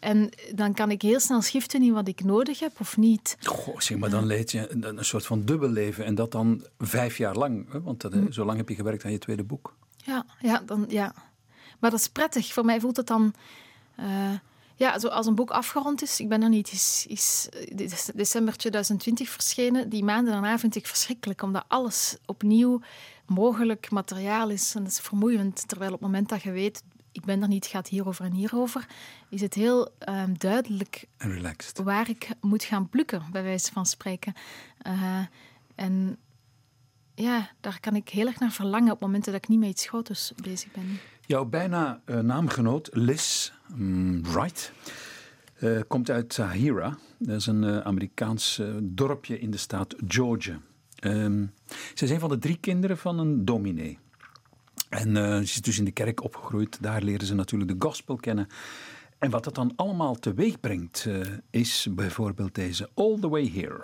[0.01, 3.37] En dan kan ik heel snel schiften in wat ik nodig heb of niet.
[3.43, 6.05] Goh, zeg maar, dan leid je een, een soort van dubbel leven.
[6.05, 7.73] En dat dan vijf jaar lang.
[7.73, 7.83] Hè?
[7.83, 8.33] Want dat, mm.
[8.33, 9.75] zo lang heb je gewerkt aan je tweede boek.
[9.97, 11.15] Ja, ja, dan, ja.
[11.79, 12.53] Maar dat is prettig.
[12.53, 13.35] Voor mij voelt het dan...
[14.01, 14.33] Uh,
[14.77, 17.49] ja, zo als een boek afgerond is, ik ben er niet, is, is
[18.15, 19.89] december 2020 verschenen.
[19.89, 22.81] Die maanden daarna vind ik verschrikkelijk, omdat alles opnieuw
[23.27, 24.75] mogelijk materiaal is.
[24.75, 25.69] En dat is vermoeiend.
[25.69, 26.83] Terwijl op het moment dat je weet,
[27.13, 28.87] ik ben er niet, het gaat hierover en hierover,
[29.29, 31.79] is het heel um, duidelijk relaxed.
[31.79, 34.35] waar ik moet gaan plukken, bij wijze van spreken.
[34.87, 35.19] Uh,
[35.75, 36.19] en
[37.15, 39.89] ja, daar kan ik heel erg naar verlangen op momenten dat ik niet met iets
[39.89, 40.99] groters bezig ben.
[41.27, 44.73] Jouw bijna uh, naamgenoot Liz um, Wright
[45.59, 46.99] uh, komt uit Sahira.
[47.19, 50.61] Dat is een Amerikaans dorpje in de staat Georgia.
[51.05, 51.53] Um,
[51.95, 53.99] ze is een van de drie kinderen van een dominee.
[54.91, 56.83] En uh, ze is dus in de kerk opgegroeid.
[56.83, 58.49] Daar leren ze natuurlijk de gospel kennen.
[59.19, 63.83] En wat dat dan allemaal teweeg brengt, uh, is bijvoorbeeld deze All the Way Here.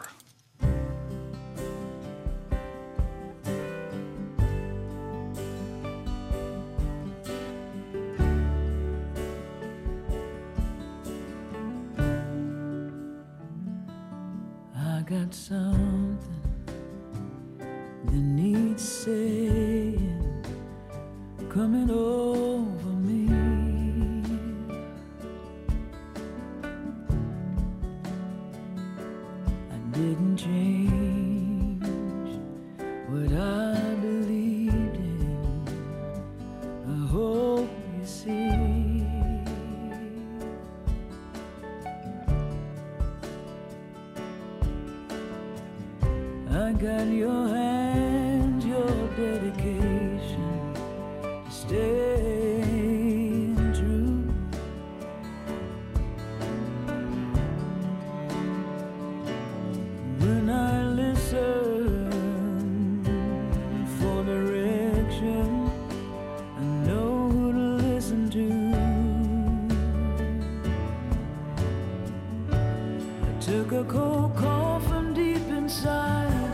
[73.47, 76.51] Took a cold call from deep inside.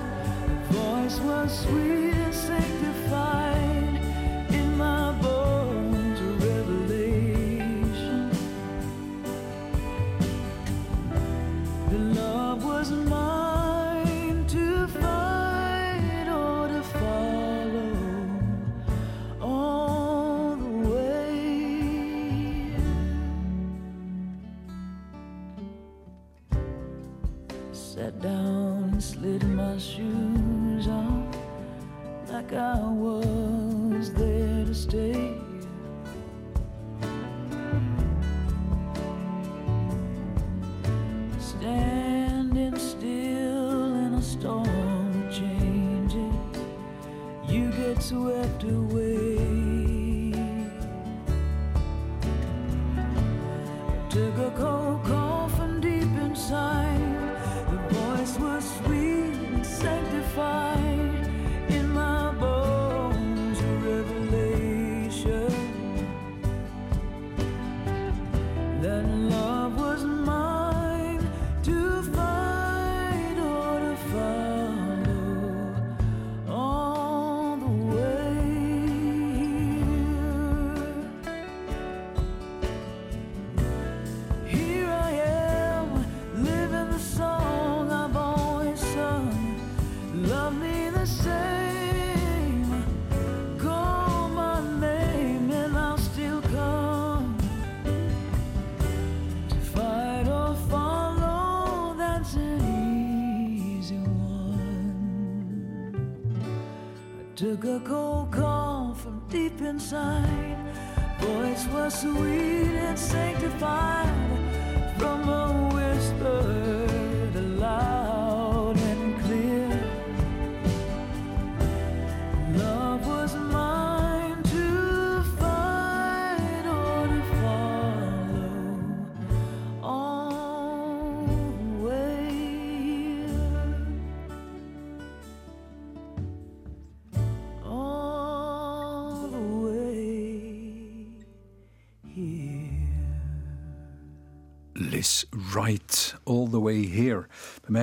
[0.68, 2.11] The voice was sweet
[107.42, 110.64] Took a cold call from deep inside.
[111.18, 114.31] Voice was sweet and sanctified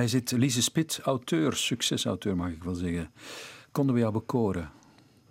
[0.00, 3.12] mij zit Lise Spit, auteur, succesauteur mag ik wel zeggen.
[3.72, 4.70] Konden we jou bekoren?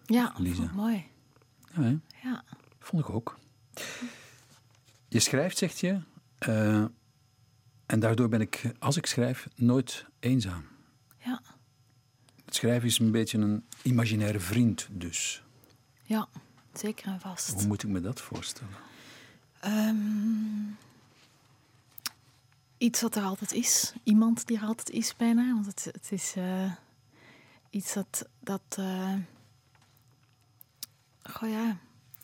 [0.05, 0.35] Ja,
[0.73, 1.05] mooi.
[1.75, 1.99] Ja?
[2.23, 2.43] Ja.
[2.79, 3.37] vond ik ook.
[5.07, 5.99] Je schrijft, zegt je,
[6.37, 6.85] eh,
[7.85, 10.65] en daardoor ben ik, als ik schrijf, nooit eenzaam.
[11.17, 11.41] Ja.
[12.45, 15.43] Het schrijven is een beetje een imaginaire vriend, dus.
[16.03, 16.27] ja,
[16.73, 17.53] zeker en vast.
[17.53, 18.73] Hoe moet ik me dat voorstellen?
[19.59, 19.95] Ehm,
[22.79, 23.93] iets wat er altijd is.
[24.03, 25.53] Iemand die er altijd is bijna.
[25.53, 26.71] Want het, het is eh,
[27.69, 28.25] iets dat...
[28.39, 28.77] dat
[31.23, 31.77] goh ja,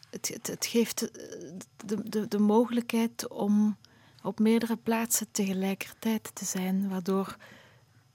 [0.10, 1.00] het, het, het geeft
[1.86, 3.78] de, de, de mogelijkheid om
[4.24, 6.90] op meerdere plaatsen tegelijkertijd te zijn.
[6.90, 7.38] Waardoor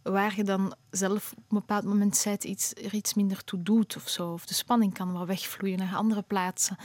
[0.03, 3.97] waar je dan zelf op een bepaald moment zijt iets, er iets minder toe doet
[3.97, 4.33] of zo.
[4.33, 6.77] Of de spanning kan wel wegvloeien naar andere plaatsen.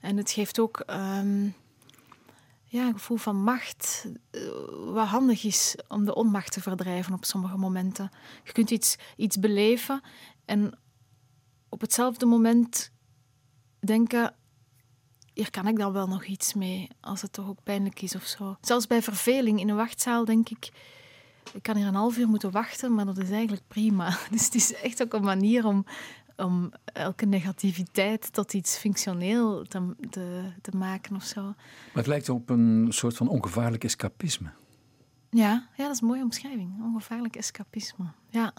[0.00, 1.48] En het geeft ook ehm,
[2.72, 4.40] ja, een gevoel van macht, eh,
[4.84, 8.10] wat handig is om de onmacht te verdrijven op sommige momenten.
[8.44, 10.00] Je kunt iets, iets beleven
[10.44, 10.78] en
[11.68, 12.90] op hetzelfde moment
[13.80, 14.34] denken,
[15.32, 18.24] hier kan ik dan wel nog iets mee, als het toch ook pijnlijk is of
[18.24, 18.56] zo.
[18.60, 20.70] Zelfs bij verveling in een wachtzaal denk ik,
[21.52, 24.16] ik kan hier een half uur moeten wachten, maar dat is eigenlijk prima.
[24.30, 25.84] Dus het is echt ook een manier om,
[26.36, 31.42] om elke negativiteit tot iets functioneel te, te, te maken of zo.
[31.42, 31.56] Maar
[31.92, 34.50] het lijkt op een soort van ongevaarlijk escapisme.
[35.30, 36.82] Ja, ja, dat is een mooie omschrijving.
[36.82, 38.04] Ongevaarlijk escapisme.
[38.28, 38.52] Ja.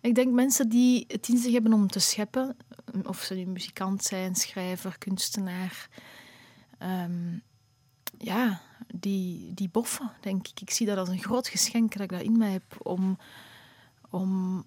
[0.00, 2.56] Ik denk mensen die het in zich hebben om te scheppen,
[3.02, 5.88] of ze nu muzikant zijn, schrijver, kunstenaar,
[6.78, 7.38] ehm,
[8.18, 8.60] ja,
[8.94, 10.60] die, die boffen, denk ik.
[10.60, 13.18] Ik zie dat als een groot geschenk dat ik dat in mij heb om,
[14.10, 14.64] om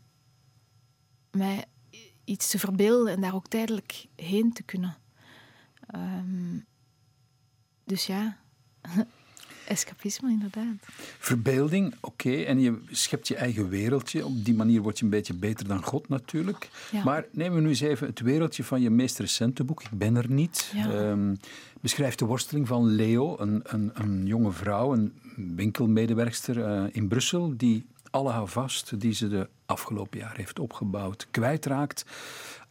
[1.32, 1.66] mij
[2.30, 4.98] iets te verbeelden en daar ook tijdelijk heen te kunnen.
[5.88, 6.58] Ehm,
[7.84, 8.38] dus ja,
[9.68, 10.76] escapisme inderdaad.
[11.20, 14.26] Verbeelding, oké, en je schept je eigen wereldje.
[14.26, 16.70] Op die manier word je een beetje beter dan God natuurlijk.
[16.92, 17.04] Ja.
[17.04, 20.16] Maar nemen we nu eens even het wereldje van je meest recente boek, Ik ben
[20.16, 20.72] er niet.
[20.74, 20.92] Ja.
[20.92, 21.36] Ehm,
[21.82, 25.14] beschrijft de worsteling van Leo, een, een, een jonge vrouw, een
[25.56, 32.06] winkelmedewerkster eh, in Brussel, die alle houvast die ze de afgelopen jaar heeft opgebouwd kwijtraakt.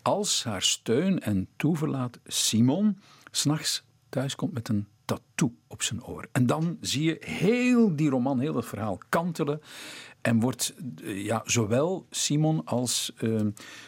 [0.02, 6.28] Als haar steun en toeverlaat Simon s'nachts thuiskomt met een tattoo op zijn oor.
[6.32, 9.60] En dan zie je heel die roman, heel dat verhaal kantelen.
[10.20, 13.40] En wordt eh, ja, zowel Simon als eh,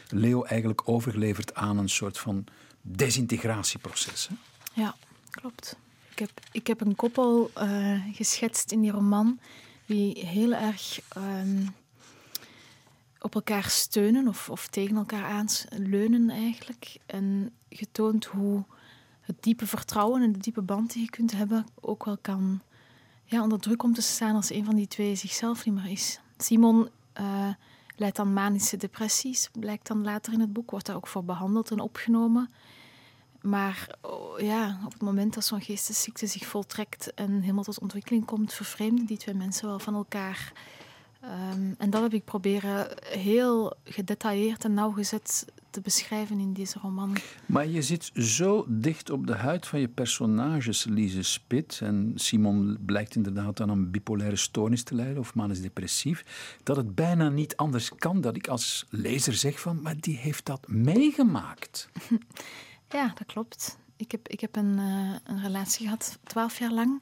[0.09, 2.45] Leo eigenlijk overgeleverd aan een soort van
[2.83, 4.29] desintegratieproces.
[4.29, 4.35] Hè?
[4.83, 4.95] Ja,
[5.31, 5.77] klopt.
[6.11, 9.39] Ik heb, ik heb een koppel eh, geschetst in die roman
[9.91, 11.67] die heel erg ehm,
[13.21, 16.97] op elkaar steunen of, of tegen elkaar aanleunen eigenlijk.
[17.07, 18.65] En getoond hoe
[19.21, 22.61] het diepe vertrouwen en de diepe band die je kunt hebben ook wel kan
[23.25, 26.21] ja, onder druk om te staan als een van die twee zichzelf niet meer is.
[26.37, 27.49] Simon eh,
[27.97, 31.71] leidt aan manische depressies, blijkt dan later in het boek, wordt daar ook voor behandeld
[31.71, 32.51] en opgenomen.
[33.43, 38.25] Maar oh, ja, op het moment dat zo'n geestesziekte zich voltrekt en helemaal tot ontwikkeling
[38.25, 40.53] komt, vervreemden die twee mensen wel van elkaar.
[41.21, 47.17] Ehm, en dat heb ik proberen heel gedetailleerd en nauwgezet te beschrijven in deze roman.
[47.47, 51.81] Maar je zit zo dicht op de huid van je personages, Lise Spit.
[51.83, 56.25] En Simon blijkt inderdaad aan een bipolaire stoornis te lijden, of manisch depressief.
[56.63, 60.47] Dat het bijna niet anders kan dat ik als lezer zeg van, maar die heeft
[60.47, 61.89] dat meegemaakt.
[62.91, 63.79] Ja, dat klopt.
[63.97, 67.01] Ik heb, ik heb een, eh, een relatie gehad, twaalf jaar lang,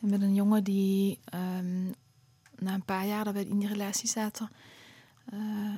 [0.00, 1.84] met een jongen die ehm,
[2.58, 4.50] na een paar jaar dat we in die relatie zaten,
[5.24, 5.76] eh,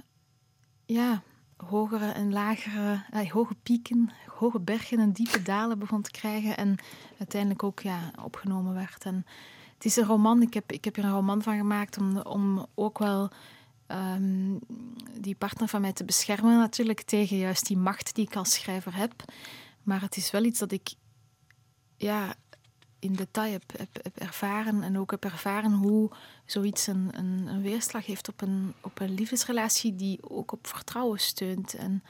[0.87, 1.23] ja,
[1.57, 6.77] hogere en lagere, eh, hoge pieken, hoge bergen en diepe dalen begon te krijgen en
[7.19, 9.05] uiteindelijk ook ja, opgenomen werd.
[9.05, 9.27] En
[9.75, 12.67] het is een roman, ik heb, ik heb er een roman van gemaakt om, om
[12.75, 13.31] ook wel
[13.89, 14.57] ehm,
[15.21, 18.97] die partner van mij te beschermen natuurlijk tegen juist die macht die ik als schrijver
[18.97, 19.13] heb.
[19.83, 20.95] Maar het is wel iets dat ik
[21.97, 22.35] ja,
[22.99, 26.11] in detail heb, heb, heb ervaren en ook heb ervaren hoe
[26.45, 31.21] zoiets een, een, een weerslag heeft op een, op een liefdesrelatie die ook op vertrouwen
[31.21, 31.75] steunt.
[31.75, 32.03] En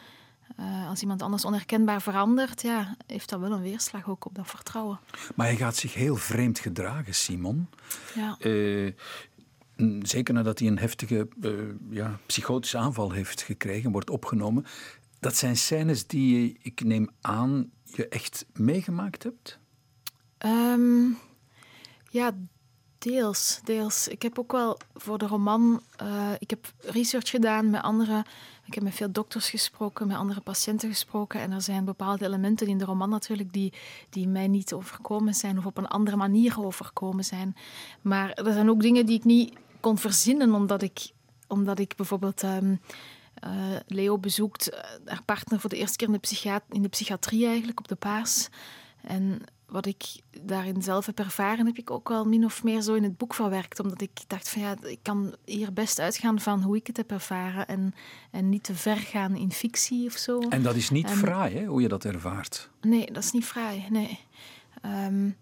[0.61, 4.49] Uh, als iemand anders onherkenbaar verandert, ja, heeft dat wel een weerslag ook op dat
[4.49, 5.01] vertrouwen.
[5.35, 7.69] Maar hij gaat zich heel vreemd gedragen, Simon.
[8.15, 8.37] Ja.
[8.41, 8.93] Uh,
[10.03, 11.53] zeker nadat hij een heftige uh,
[11.91, 14.65] ja, psychotische aanval heeft gekregen, wordt opgenomen.
[15.21, 19.59] Dat zijn scènes die ik neem aan, je echt meegemaakt hebt?
[20.47, 21.19] Um,
[22.11, 22.33] ja,
[22.99, 24.09] deels, deels.
[24.09, 28.25] Ik heb ook wel voor de roman, uh, ik heb research gedaan met andere,
[28.67, 32.67] ik heb met veel dokters gesproken, met andere patiënten gesproken en er zijn bepaalde elementen
[32.67, 33.73] in de roman natuurlijk die,
[34.11, 37.57] die mij niet overkomen zijn of op een andere manier overkomen zijn.
[38.03, 39.57] Maar er zijn ook dingen die ik niet
[39.89, 41.11] kon verzinnen omdat ik,
[41.47, 42.43] omdat ik bijvoorbeeld...
[42.43, 42.81] Um,
[43.45, 47.47] uh, Leo bezoekt uh, haar partner voor de eerste keer in de, in de psychiatrie
[47.47, 48.49] eigenlijk, op de paas.
[49.03, 50.05] En wat ik
[50.43, 53.35] daarin zelf heb ervaren, heb ik ook wel min of meer zo in het boek
[53.35, 53.81] verwerkt.
[53.81, 57.11] Omdat ik dacht van ja, ik kan hier best uitgaan van hoe ik het heb
[57.11, 57.95] ervaren en,
[58.31, 60.39] en niet te ver gaan in fictie of zo.
[60.39, 62.71] En dat is niet en, fraai, hè, hoe je dat ervaart?
[62.81, 64.21] Nee, dat is niet fraai, nee.
[64.85, 65.37] Um,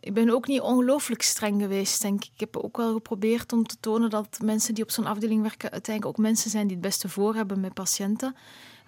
[0.00, 2.30] ik ben ook niet ongelooflijk streng geweest, denk ik.
[2.34, 5.70] Ik heb ook wel geprobeerd om te tonen dat mensen die op zo'n afdeling werken
[5.70, 8.36] uiteindelijk ook mensen zijn die het beste voor hebben met patiënten.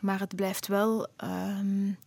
[0.01, 1.07] Maar het blijft wel...
[1.25, 1.99] Um,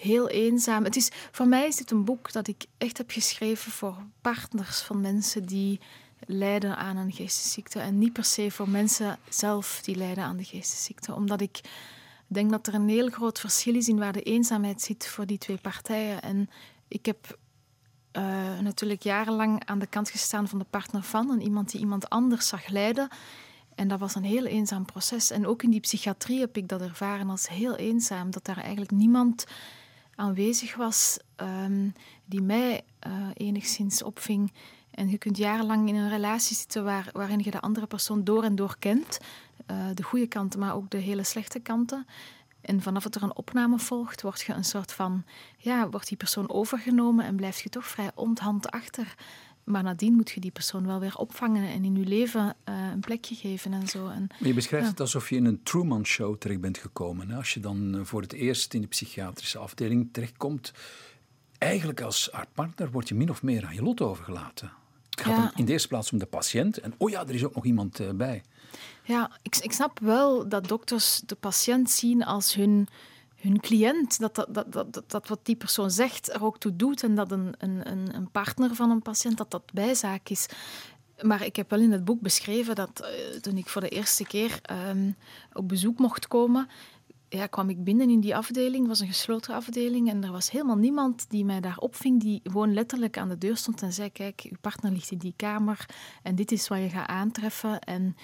[0.00, 0.84] heel eenzaam.
[0.84, 4.80] Het is, voor mij is dit een boek dat ik echt heb geschreven voor partners
[4.80, 5.80] van mensen die
[6.26, 7.78] lijden aan een geestesziekte.
[7.78, 11.14] En niet per se voor mensen zelf die lijden aan de geestesziekte.
[11.14, 11.60] Omdat ik
[12.26, 15.38] denk dat er een heel groot verschil is in waar de eenzaamheid zit voor die
[15.38, 16.22] twee partijen.
[16.22, 16.50] En
[16.88, 17.38] ik heb
[18.12, 21.30] uh, natuurlijk jarenlang aan de kant gestaan van de partner van.
[21.30, 23.08] En iemand die iemand anders zag lijden.
[23.74, 25.30] En dat was een heel eenzaam proces.
[25.30, 28.30] En ook in die psychiatrie heb ik dat ervaren als heel eenzaam.
[28.30, 29.46] Dat daar eigenlijk niemand
[30.14, 31.92] aanwezig was, um,
[32.24, 34.52] die mij uh, enigszins opving.
[34.90, 38.44] En je kunt jarenlang in een relatie zitten waar, waarin je de andere persoon door
[38.44, 39.18] en door kent.
[39.70, 42.06] Uh, de goede kanten, maar ook de hele slechte kanten.
[42.60, 45.24] En vanaf het er een opname volgt, word je een soort van,
[45.58, 49.14] ja, wordt die persoon overgenomen en blijf je toch vrij onthand achter.
[49.64, 53.00] Maar nadien moet je die persoon wel weer opvangen en in je leven uh, een
[53.00, 54.08] plekje geven en zo.
[54.08, 54.90] En, maar je beschrijft ja.
[54.90, 57.30] het alsof je in een Truman-show terecht bent gekomen.
[57.30, 57.36] Hè?
[57.36, 60.72] Als je dan eh, voor het eerst in de psychiatrische afdeling terechtkomt,
[61.58, 64.72] eigenlijk als haar partner word je min of meer aan je lot overgelaten.
[65.10, 65.52] Het gaat ja.
[65.56, 68.00] in de eerste plaats om de patiënt en oh ja, er is ook nog iemand
[68.00, 68.42] uh, bij.
[69.04, 72.88] Ja, ik, ik snap wel dat dokters de patiënt zien als hun
[73.40, 77.02] hun cliënt, dat, dat, dat, dat, dat wat die persoon zegt er ook toe doet
[77.02, 80.46] en dat een, een, een partner van een patiënt, dat dat bijzaak is.
[81.20, 84.26] Maar ik heb wel in het boek beschreven dat uh, toen ik voor de eerste
[84.26, 85.16] keer um,
[85.52, 86.68] op bezoek mocht komen,
[87.28, 88.78] ja, kwam ik binnen in die afdeling.
[88.78, 92.40] Het was een gesloten afdeling en er was helemaal niemand die mij daar opving, die
[92.42, 95.86] gewoon letterlijk aan de deur stond en zei, kijk, uw partner ligt in die kamer
[96.22, 97.80] en dit is wat je gaat aantreffen.
[97.80, 98.16] En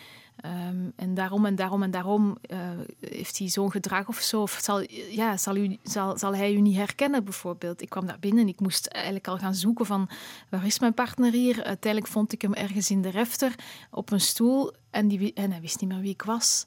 [0.47, 2.59] Um, en daarom en daarom en daarom uh,
[3.01, 4.43] heeft hij zo'n gedrag of zo.
[4.43, 4.81] Of zal,
[5.11, 7.83] ja, zal, u, zal, zal hij u niet herkennen, bijvoorbeeld.
[7.83, 10.09] Ik kwam daar binnen en ik moest eigenlijk al gaan zoeken van...
[10.51, 11.65] waar is mijn partner hier?
[11.65, 13.55] Uiteindelijk vond ik hem ergens in de refter
[13.91, 16.67] op een stoel en, die, en hij wist niet meer wie ik was.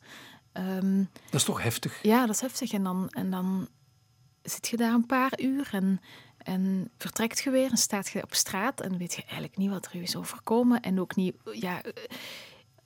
[0.54, 2.04] Um, dat is toch heftig?
[2.04, 2.72] Ja, dat is heftig.
[2.72, 3.68] En dan, en dan
[4.42, 6.02] zit je daar een paar uur en,
[6.38, 9.86] en vertrekt je weer en staat je op straat en weet je eigenlijk niet wat
[9.86, 10.82] er is overkomen.
[10.82, 11.36] En ook niet...
[11.52, 11.82] Ja,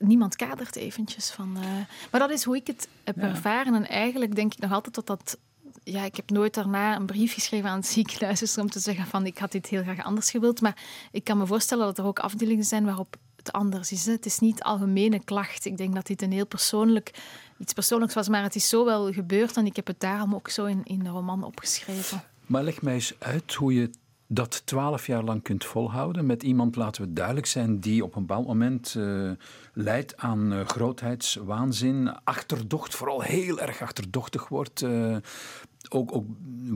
[0.03, 1.57] niemand kadert eventjes van.
[1.57, 1.63] Uh,
[2.11, 3.21] maar dat is hoe ik het heb ja.
[3.21, 3.75] ervaren.
[3.75, 5.37] En eigenlijk denk ik nog altijd dat dat.
[5.83, 9.25] Ja, ik heb nooit daarna een brief geschreven aan het ziekenhuis om te zeggen van
[9.25, 10.61] ik had dit heel graag anders gewild.
[10.61, 10.77] Maar
[11.11, 14.05] ik kan me voorstellen dat er ook afdelingen zijn waarop het anders is.
[14.05, 15.65] Het is niet algemene klacht.
[15.65, 17.11] Ik denk dat dit een heel persoonlijk,
[17.57, 20.49] iets persoonlijks was, maar het is zo wel gebeurd en ik heb het daarom ook
[20.49, 22.23] zo in, in de roman opgeschreven.
[22.45, 23.89] Maar leg mij eens uit hoe je
[24.33, 28.25] dat twaalf jaar lang kunt volhouden met iemand, laten we duidelijk zijn, die op een
[28.25, 29.31] bepaald moment uh,
[29.73, 35.17] leidt aan uh, grootheidswaanzin, achterdocht, vooral heel erg achterdochtig wordt, uh,
[35.89, 36.25] ook, ook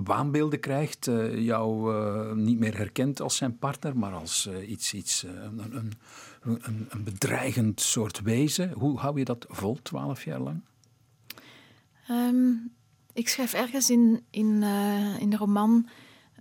[0.04, 1.06] waanbeelden krijgt,
[1.36, 1.96] jou
[2.36, 5.94] niet meer herkent als zijn partner, maar als iets, iets een,
[6.42, 8.72] een, een, bedreigend soort wezen.
[8.72, 10.62] Hoe hou je dat vol twaalf jaar lang?
[12.10, 12.72] Um,
[13.14, 14.64] ik schrijf ergens in, in,
[15.20, 15.90] in de roman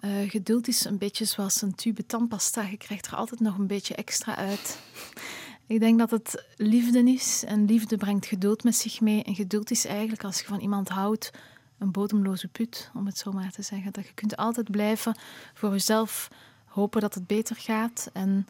[0.07, 2.63] uh, geduld is een beetje zoals een tube tandpasta.
[2.63, 4.79] Je krijgt er altijd nog een beetje extra uit.
[5.67, 9.23] Ik denk dat het liefde is en liefde brengt geduld met zich mee.
[9.23, 11.31] En geduld is eigenlijk, als je van iemand houdt,
[11.79, 13.93] een bodemloze put, om het zo maar te zeggen.
[13.93, 15.17] Dat je kunt altijd blijven
[15.55, 16.31] voor jezelf
[16.65, 18.11] hopen dat het beter gaat.
[18.13, 18.47] En,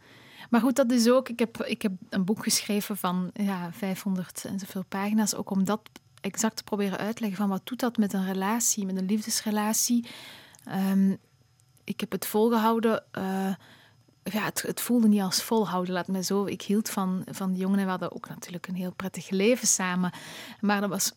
[0.51, 1.29] maar goed, dat is ook...
[1.29, 5.65] Ik heb, ik heb een boek geschreven van ja, 500 en zoveel pagina's, ook om
[5.65, 5.81] dat
[6.21, 10.07] exact te proberen uitleggen van wat doet dat met een relatie, met een liefdesrelatie.
[10.91, 11.19] Um,
[11.87, 13.05] ik heb het volgehouden.
[13.18, 13.55] Uh,
[14.22, 16.45] ja, het, het, voelde niet als volhouden, laat me zo.
[16.45, 19.68] Ik hield van, van die jongen en we hadden ook natuurlijk een heel prettig leven
[19.68, 20.12] samen.
[20.61, 21.12] Maar dat was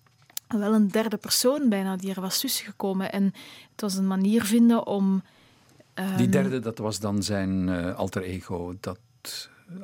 [0.47, 3.11] wel een derde persoon bijna die er was tussengekomen.
[3.11, 3.23] En
[3.71, 5.23] het was een manier vinden om...
[5.95, 8.99] Um, die derde, dat was dan zijn uh, alter ego dat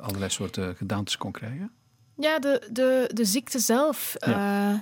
[0.00, 1.72] allerlei soorten gedaantes kon krijgen?
[2.14, 4.14] Ja, de, de, de ziekte zelf.
[4.18, 4.72] Ja.
[4.72, 4.78] Uh,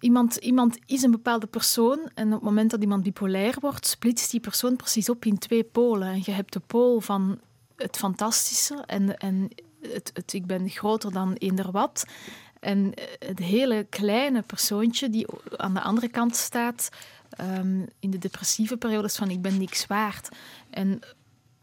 [0.00, 4.30] iemand, iemand is een bepaalde persoon en op het moment dat iemand bipolair wordt, splitst
[4.30, 6.08] die persoon precies op in twee polen.
[6.08, 7.40] En je hebt de pool van
[7.76, 9.48] het fantastische en, en
[9.80, 12.04] het, ik ben groter dan eender wat.
[12.60, 15.26] En het hele kleine persoontje die
[15.56, 16.88] aan de andere kant staat,
[17.40, 20.28] um, in de depressieve periodes van ik ben niks waard.
[20.70, 20.94] En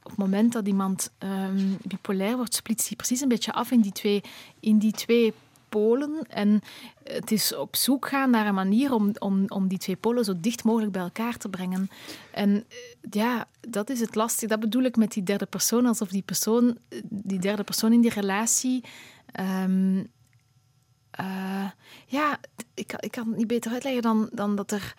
[0.03, 3.81] op het moment dat iemand um, bipolair wordt, splitst hij precies een beetje af in
[3.81, 4.23] die twee,
[4.59, 5.33] in die twee
[5.69, 6.21] polen.
[6.29, 6.61] En
[7.03, 10.33] het is op zoek gaan naar een manier om, om, om die twee polen zo
[10.37, 11.89] dicht mogelijk bij elkaar te brengen.
[12.31, 12.65] En
[13.09, 14.49] ja, dat is het lastig.
[14.49, 16.77] Dat bedoel ik met die derde persoon, alsof die persoon,
[17.09, 18.83] die derde persoon in die relatie.
[19.63, 20.11] Um,
[21.19, 21.69] uh,
[22.05, 22.39] ja,
[22.73, 24.93] ik, ik kan het niet beter uitleggen dan, dan dat er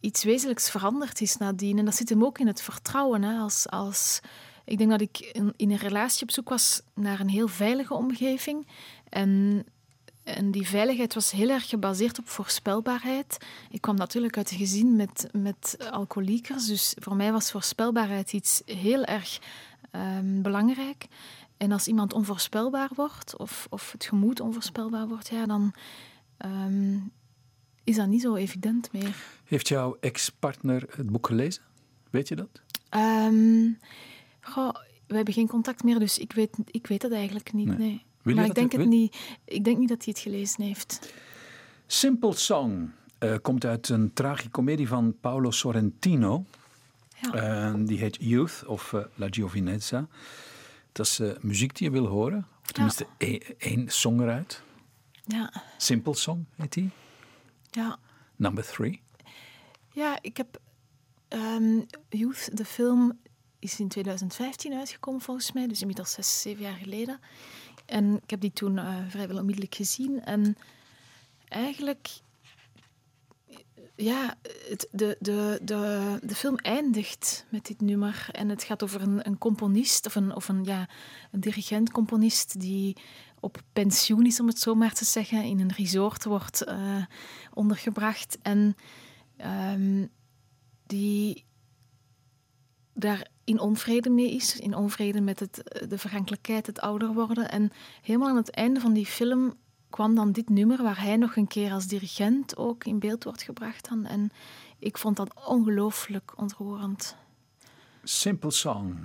[0.00, 1.78] iets wezenlijks veranderd is nadien.
[1.78, 3.22] En dat zit hem ook in het vertrouwen.
[3.22, 3.38] Hè.
[3.38, 4.20] Als, als,
[4.64, 7.94] ik denk dat ik in, in een relatie op zoek was naar een heel veilige
[7.94, 8.66] omgeving.
[9.08, 9.64] En,
[10.24, 13.36] en die veiligheid was heel erg gebaseerd op voorspelbaarheid.
[13.70, 16.66] Ik kwam natuurlijk uit een gezin met, met alcoholiekers.
[16.66, 19.40] Dus voor mij was voorspelbaarheid iets heel erg
[19.92, 21.06] um, belangrijk.
[21.56, 25.74] En als iemand onvoorspelbaar wordt, of, of het gemoed onvoorspelbaar wordt, ja, dan
[26.44, 27.12] um,
[27.84, 29.16] is dat niet zo evident meer.
[29.44, 31.62] Heeft jouw ex-partner het boek gelezen?
[32.10, 32.62] Weet je dat?
[32.90, 33.78] Um,
[34.40, 34.74] goh,
[35.06, 37.66] we hebben geen contact meer, dus ik weet, ik weet het eigenlijk niet.
[37.66, 37.76] Nee.
[37.76, 38.02] nee.
[38.24, 41.12] Maar ik denk, het niet, ik denk niet dat hij het gelezen heeft.
[41.86, 46.44] Simple Song uh, komt uit een tragicomedie van Paolo Sorrentino.
[47.20, 47.72] Ja.
[47.72, 50.06] Uh, die heet Youth of uh, La Giovinezza.
[50.92, 52.46] Dat is uh, muziek die je wil horen.
[52.62, 53.26] Of tenminste ja.
[53.26, 54.62] één, één song eruit.
[55.26, 55.52] Ja.
[55.76, 56.90] Simple Song heet die.
[57.70, 57.98] Ja.
[58.36, 59.02] Number three.
[59.92, 60.60] Ja, ik heb
[61.28, 63.18] um, Youth, de film,
[63.58, 65.66] is in 2015 uitgekomen volgens mij.
[65.66, 67.20] Dus inmiddels zes, zeven jaar geleden.
[67.86, 70.24] En ik heb die toen uh, vrijwel onmiddellijk gezien.
[70.24, 70.56] En
[71.48, 72.08] eigenlijk
[73.96, 74.34] ja,
[74.68, 78.28] het, de, de, de, de film eindigt met dit nummer.
[78.32, 80.88] En het gaat over een, een componist, of een, of een, ja,
[81.30, 82.96] een dirigent-componist die
[83.40, 87.04] op pensioen is, om het zo maar te zeggen, in een resort wordt uh,
[87.52, 88.38] ondergebracht.
[88.42, 88.76] En
[89.72, 90.10] um,
[90.86, 91.44] die
[92.92, 97.50] daar in onvrede mee is, in onvrede met het, de vergankelijkheid, het ouder worden.
[97.50, 97.70] En
[98.02, 99.54] helemaal aan het einde van die film
[99.90, 103.42] kwam dan dit nummer waar hij nog een keer als dirigent ook in beeld wordt
[103.42, 103.88] gebracht.
[103.88, 104.04] Dan.
[104.04, 104.30] En
[104.78, 107.16] ik vond dat ongelooflijk ontroerend.
[108.02, 108.96] Simple Song.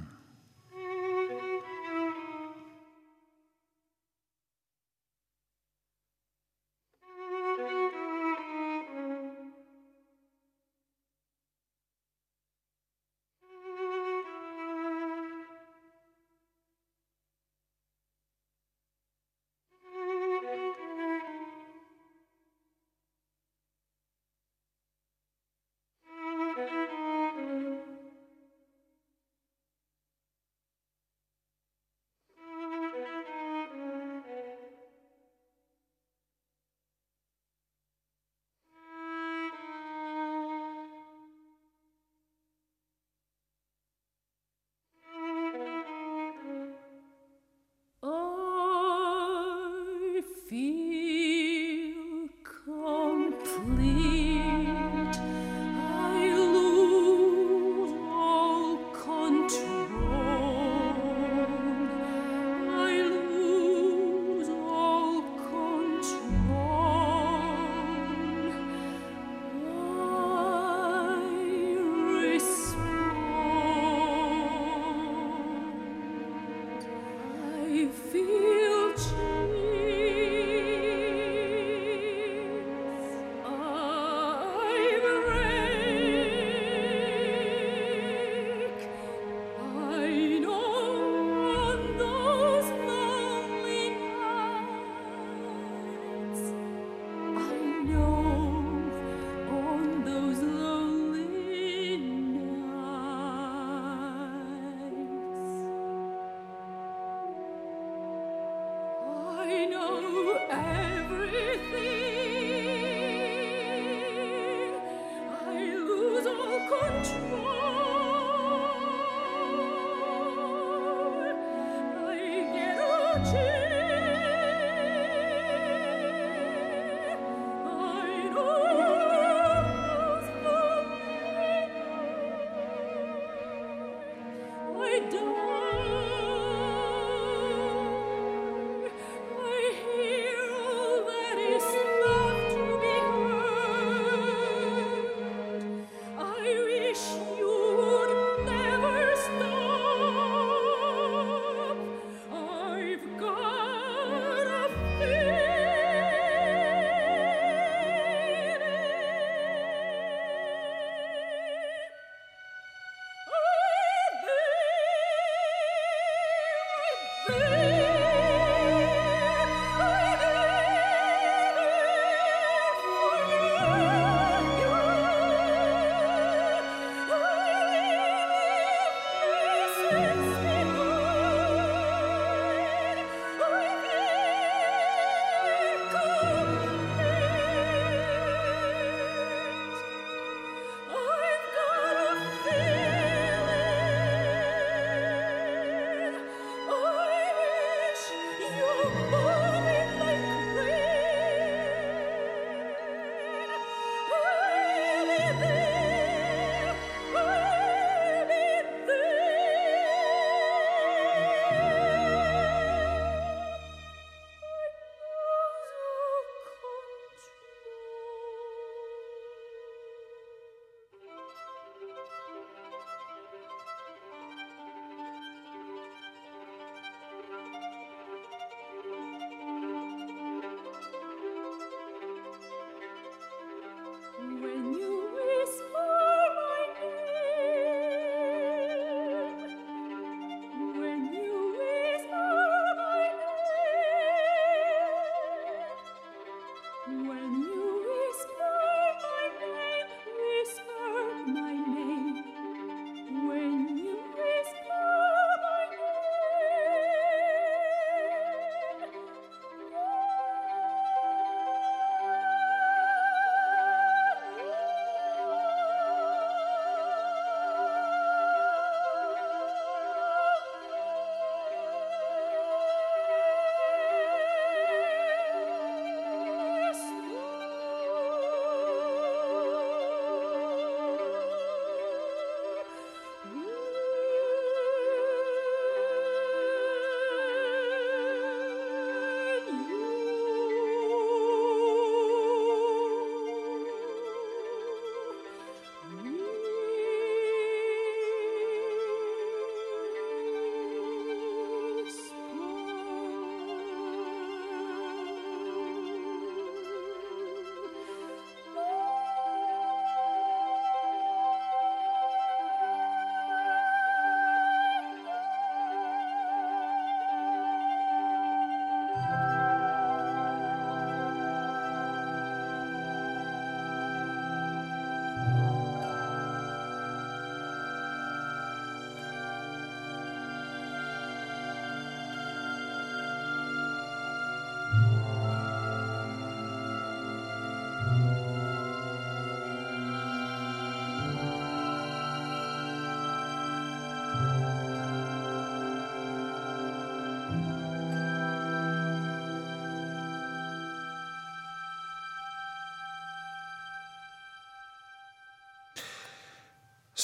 [123.26, 123.49] watching.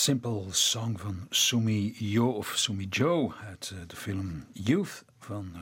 [0.05, 5.61] Simple Song van Sumi Jo of Sumi Joe uit eh, de film Youth van uh,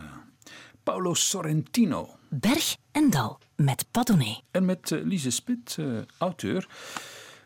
[0.84, 2.10] Paolo Sorrentino.
[2.30, 4.42] Berg en Dal met Padone.
[4.52, 5.78] En met uh, Lise Spit,
[6.18, 6.68] auteur.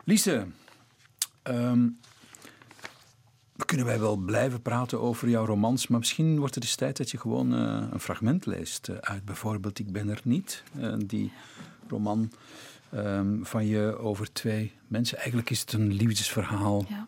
[0.04, 0.46] Lise,
[1.42, 1.98] um,
[3.66, 7.10] kunnen wij wel blijven praten over jouw romans, maar misschien wordt het eens tijd dat
[7.10, 10.62] je gewoon een fragment leest uit bijvoorbeeld Ik ben er niet.
[11.06, 11.32] die
[11.88, 12.30] roman
[12.90, 15.16] Ehm, van je over twee mensen.
[15.18, 16.84] Eigenlijk is het een liefdesverhaal.
[16.88, 17.06] Ja.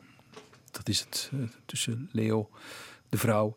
[0.71, 2.51] Dat is het uh, tussen Leo,
[3.09, 3.57] de vrouw,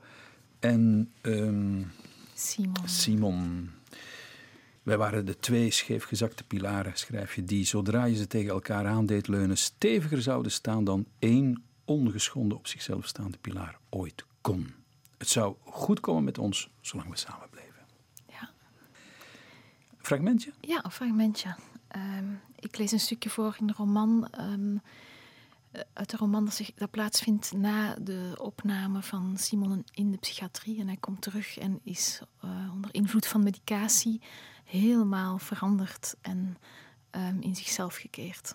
[0.60, 1.92] en um,
[2.34, 2.88] Simon.
[2.88, 3.70] Simon.
[4.84, 9.28] Wij waren de twee scheefgezakte pilaren, schrijf je, die zodra je ze tegen elkaar aandeed
[9.28, 14.74] leunen, steviger zouden staan dan één ongeschonden op zichzelf staande pilaar ooit kon.
[15.18, 17.82] Het zou goed komen met ons zolang we samen bleven.
[18.30, 18.50] Ja.
[19.98, 20.52] Fragmentje?
[20.62, 21.56] Ja, een fragmentje.
[21.94, 22.26] Ehm,
[22.56, 24.30] ik lees een stukje voor in ehm, een roman.
[25.94, 30.80] Uit de roman dat, zich, dat plaatsvindt na de opname van Simon in de psychiatrie.
[30.80, 34.22] En hij komt terug en is eh, onder invloed van medicatie
[34.64, 36.58] helemaal veranderd en
[37.10, 38.54] ehm, in zichzelf gekeerd.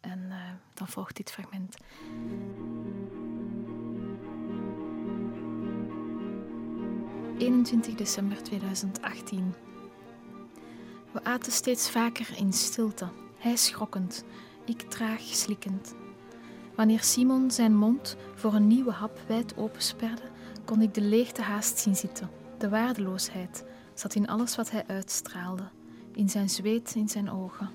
[0.00, 0.36] En eh,
[0.74, 1.76] dan volgt dit fragment.
[7.38, 9.54] ...21 december 2018.
[11.12, 13.08] We aten steeds vaker in stilte.
[13.38, 14.24] Hij schrokkend,
[14.64, 15.94] ik traag slikkend.
[16.74, 20.22] Wanneer Simon zijn mond voor een nieuwe hap wijd opensperde,
[20.64, 22.30] kon ik de leegte haast zien zitten.
[22.58, 25.68] De waardeloosheid zat in alles wat hij uitstraalde,
[26.14, 27.70] in zijn zweet, in zijn ogen.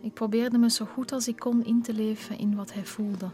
[0.00, 3.30] Ik probeerde me zo goed als ik kon in te leven in wat hij voelde.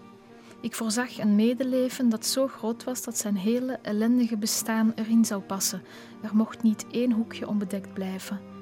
[0.60, 5.42] Ik voorzag een medeleven dat zo groot was dat zijn hele ellendige bestaan erin zou
[5.42, 5.82] passen.
[6.22, 8.55] Er mocht niet één hoekje onbedekt blijven.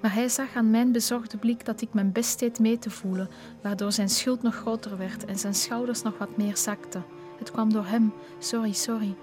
[0.00, 3.28] Maar hij zag aan mijn bezorgde blik dat ik mijn best deed mee te voelen,
[3.62, 7.04] waardoor zijn schuld nog groter werd en zijn schouders nog wat meer zakten.
[7.38, 9.16] Het kwam door hem, sorry, sorry.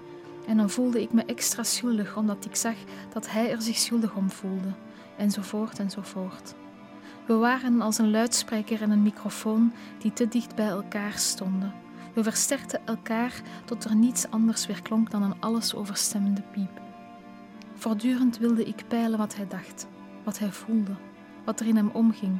[0.46, 2.74] En dan voelde ik me extra schuldig omdat ik zag
[3.12, 4.72] dat hij er zich schuldig om voelde.
[5.16, 6.54] Enzovoort enzovoort.
[7.26, 11.74] We waren als een luidspreker en een microfoon die te dicht bij elkaar stonden.
[12.14, 13.32] We versterkten elkaar
[13.64, 16.80] tot er niets anders weer klonk dan een alles overstemmende piep.
[17.74, 19.86] Voortdurend wilde ik peilen wat hij dacht,
[20.28, 20.96] wat hij voelde,
[21.44, 22.38] wat er in hem omging.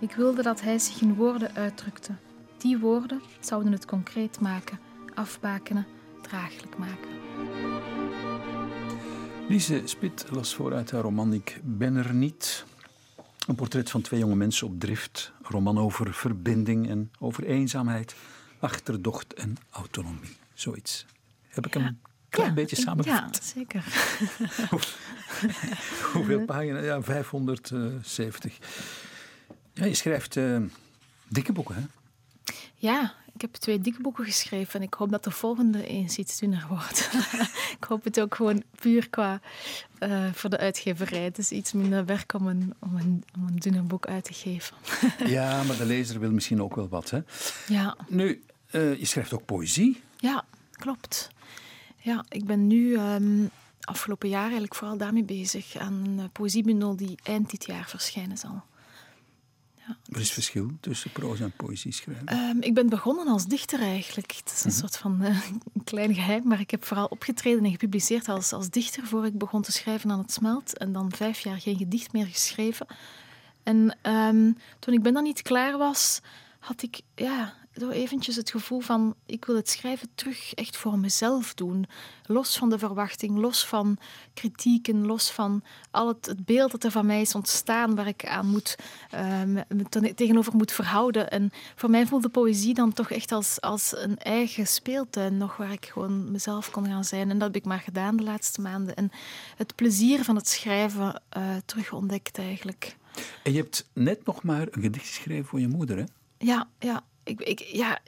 [0.00, 2.12] Ik wilde dat hij zich in woorden uitdrukte.
[2.56, 4.78] Die woorden zouden het concreet maken,
[5.14, 5.86] afbakenen,
[6.22, 7.10] draaglijk maken.
[9.48, 12.64] Lise Spit las voor uit haar roman Ik ben er niet.
[13.46, 15.32] Een portret van twee jonge mensen op drift.
[15.42, 18.14] Een roman over verbinding en over eenzaamheid,
[18.60, 20.36] achterdocht en autonomie.
[20.54, 21.06] Zoiets.
[21.48, 21.98] Heb ik hem
[22.28, 23.40] klein beetje samengevat?
[23.42, 23.84] Ja, zeker.
[26.12, 26.84] Hoeveel pagina's?
[26.84, 28.58] Ja, 570.
[29.72, 30.60] Ja, je schrijft uh,
[31.28, 31.82] dikke boeken, hè?
[32.74, 36.38] Ja, ik heb twee dikke boeken geschreven en ik hoop dat de volgende eens iets
[36.38, 37.10] dunner wordt.
[37.78, 39.40] ik hoop het ook gewoon puur qua
[40.00, 41.22] uh, voor de uitgeverij.
[41.22, 44.32] Het is iets minder werk om een, om een, om een dunner boek uit te
[44.32, 44.76] geven.
[45.36, 47.20] ja, maar de lezer wil misschien ook wel wat, hè?
[47.66, 47.96] Ja.
[48.08, 50.02] Nu, uh, je schrijft ook poëzie.
[50.16, 51.30] Ja, klopt.
[52.08, 53.50] Ja, ik ben nu um,
[53.80, 58.62] afgelopen jaar eigenlijk vooral daarmee bezig aan een poëziebundel die eind dit jaar verschijnen zal.
[59.74, 59.96] Ja.
[60.04, 62.38] Wat is het verschil tussen proza en poëzie schrijven?
[62.38, 64.32] Um, ik ben begonnen als dichter eigenlijk.
[64.32, 67.70] Het is een soort van uh, een klein geheim, maar ik heb vooral opgetreden en
[67.70, 70.78] gepubliceerd als, als dichter voor ik begon te schrijven aan het smelt.
[70.78, 72.86] En dan vijf jaar geen gedicht meer geschreven.
[73.62, 76.20] En um, toen ik ben dan niet klaar was,
[76.58, 80.98] had ik ja, zo eventjes het gevoel van ik wil het schrijven terug echt voor
[80.98, 81.86] mezelf doen.
[82.26, 83.98] Los van de verwachting, los van
[84.34, 88.26] kritieken, los van al het, het beeld dat er van mij is ontstaan waar ik
[88.26, 88.76] aan moet,
[89.14, 91.30] uh, me tegenover moet verhouden.
[91.30, 95.72] En voor mij voelde poëzie dan toch echt als, als een eigen speeltuin nog waar
[95.72, 97.30] ik gewoon mezelf kon gaan zijn.
[97.30, 98.96] En dat heb ik maar gedaan de laatste maanden.
[98.96, 99.10] En
[99.56, 102.96] het plezier van het schrijven uh, terug ontdekt eigenlijk.
[103.42, 106.04] En je hebt net nog maar een gedicht geschreven voor je moeder, hè?
[106.38, 107.98] Ja, ja ik, ik, ja,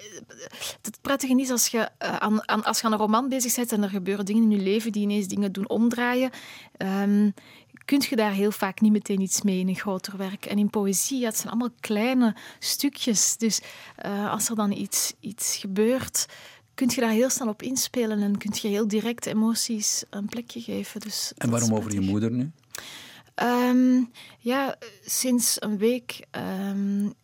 [0.82, 3.72] het prettige is als je, uh, aan, aan, als je aan een roman bezig bent
[3.72, 6.30] en er gebeuren dingen in je leven die ineens dingen doen omdraaien,
[6.78, 7.34] um,
[7.84, 10.46] kun je daar heel vaak niet meteen iets mee in een groter werk.
[10.46, 13.36] En in poëzie, ja, het zijn allemaal kleine stukjes.
[13.36, 13.60] Dus
[14.06, 16.26] uh, als er dan iets, iets gebeurt,
[16.74, 20.60] kun je daar heel snel op inspelen en kun je heel direct emoties een plekje
[20.60, 21.00] geven.
[21.00, 22.50] Dus en waarom over je moeder nu?
[23.42, 26.26] Um, ja, sinds een week
[26.70, 27.14] um,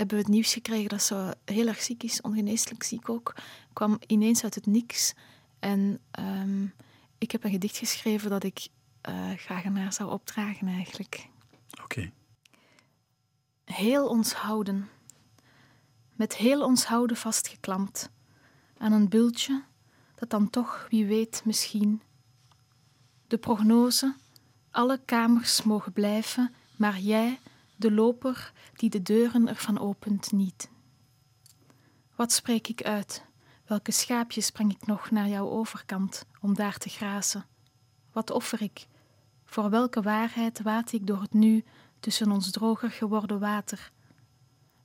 [0.00, 3.34] hebben we het nieuws gekregen dat ze heel erg ziek is, ongeneeslijk ziek ook.
[3.72, 5.14] Kwam ineens uit het niks.
[5.58, 6.74] En um,
[7.18, 8.68] ik heb een gedicht geschreven dat ik
[9.08, 11.28] uh, graag aan haar zou opdragen eigenlijk.
[11.70, 11.82] Oké.
[11.82, 12.12] Okay.
[13.64, 14.88] Heel ons houden.
[16.14, 18.10] Met heel ons houden vastgeklampt.
[18.78, 19.62] Aan een bultje
[20.14, 22.02] dat dan toch, wie weet, misschien.
[23.26, 24.14] De prognose,
[24.70, 27.38] alle kamers mogen blijven, maar jij
[27.80, 30.70] de loper die de deuren ervan opent niet.
[32.16, 33.24] Wat spreek ik uit?
[33.64, 37.46] Welke schaapjes breng ik nog naar jouw overkant om daar te grazen?
[38.12, 38.86] Wat offer ik?
[39.44, 41.64] Voor welke waarheid waat ik door het nu
[42.00, 43.92] tussen ons droger geworden water?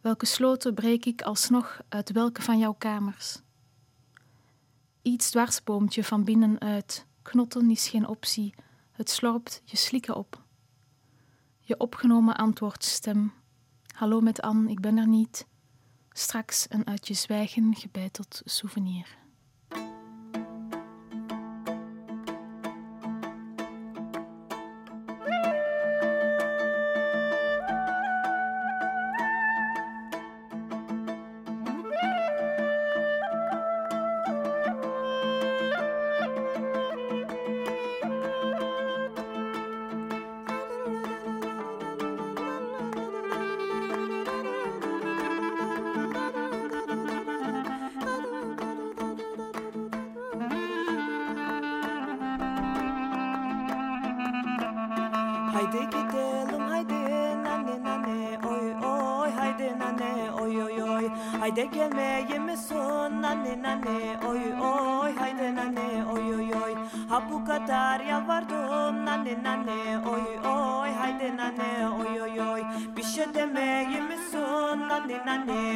[0.01, 3.41] Welke sloten breek ik alsnog uit welke van jouw kamers?
[5.01, 8.53] Iets dwarsboomt je van binnenuit, knotten is geen optie,
[8.91, 10.44] het slorpt je slikken op.
[11.67, 13.33] Je opgenomen antwoordstem.
[13.95, 15.47] Hallo met Anne, ik ben er niet.
[16.09, 19.24] Straks een uit je zwijgen gebeiteld souvenir.
[55.65, 56.99] Haydi gidelim haydi
[57.43, 59.29] nane nane oy oy.
[59.37, 60.09] Haydi nane
[60.41, 61.05] oy oy oy.
[61.39, 63.97] Haydi gelmeye misin nane nane
[64.29, 65.15] oy oy.
[65.21, 66.73] Haydi nane oy oy oy.
[67.09, 69.79] Ha bu kadar yalvardım nane nane
[70.13, 70.89] oy oy.
[71.01, 72.61] Haydi nane oy oy oy.
[72.97, 75.74] Bir şey demeye misin nane nane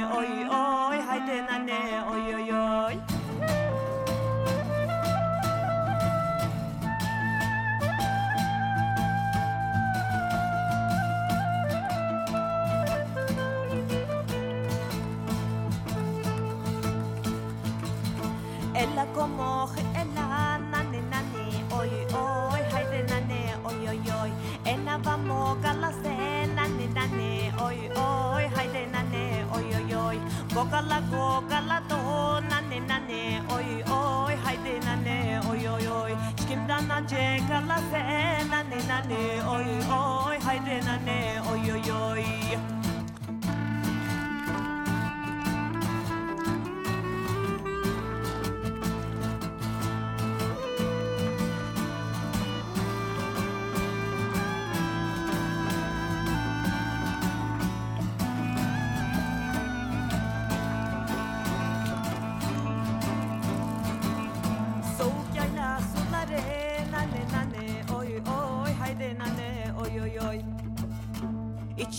[30.59, 31.58] coca la coca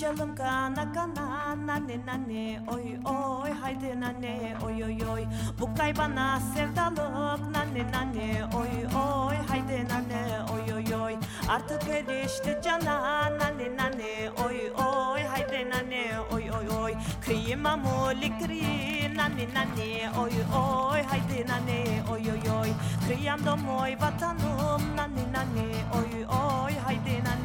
[0.00, 5.24] İçelim kana kana nane nane oy oy haydi nane oy oy oy.
[5.60, 10.22] Bu kaybana sevdalık nane nane oy oy haydi nane
[10.52, 11.14] oy oy oy.
[11.48, 16.94] Artık erişti cana nane nane oy oy haydi nane oy oy oy.
[17.24, 22.68] Kıyıma mulikri nane nane oy oy haydi nane oy oy oy.
[23.08, 25.66] Kıyamdım oy vatanım nane nane
[25.98, 27.39] oy oy haydi nane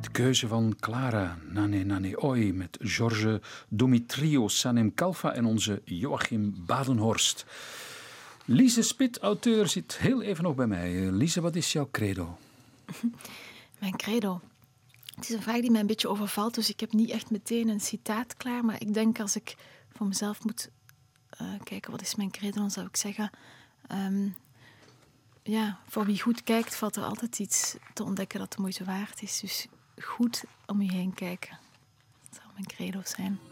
[0.00, 6.54] De keuze van Clara Nane Nane Oi met George Domitrio Sanem Kalfa en onze Joachim
[6.66, 7.46] Badenhorst.
[8.44, 11.10] Lise Spit, auteur, zit heel even nog bij mij.
[11.10, 12.38] Lise, wat is jouw credo?
[13.80, 14.40] Mijn credo.
[15.18, 17.68] Het is een vraag die mij een beetje overvalt, dus ik heb niet echt meteen
[17.68, 18.64] een citaat klaar.
[18.64, 19.56] Maar ik denk als ik
[19.92, 20.70] voor mezelf moet
[21.30, 23.30] eh, kijken, wat is mijn credo, dan zou ik zeggen...
[23.86, 24.28] ehm,
[25.42, 29.22] ja, voor wie goed kijkt, valt er altijd iets te ontdekken dat de moeite waard
[29.22, 29.40] is.
[29.40, 29.66] Dus
[30.02, 31.58] goed om je heen kijken.
[32.28, 33.47] Dat zou mijn credo zijn.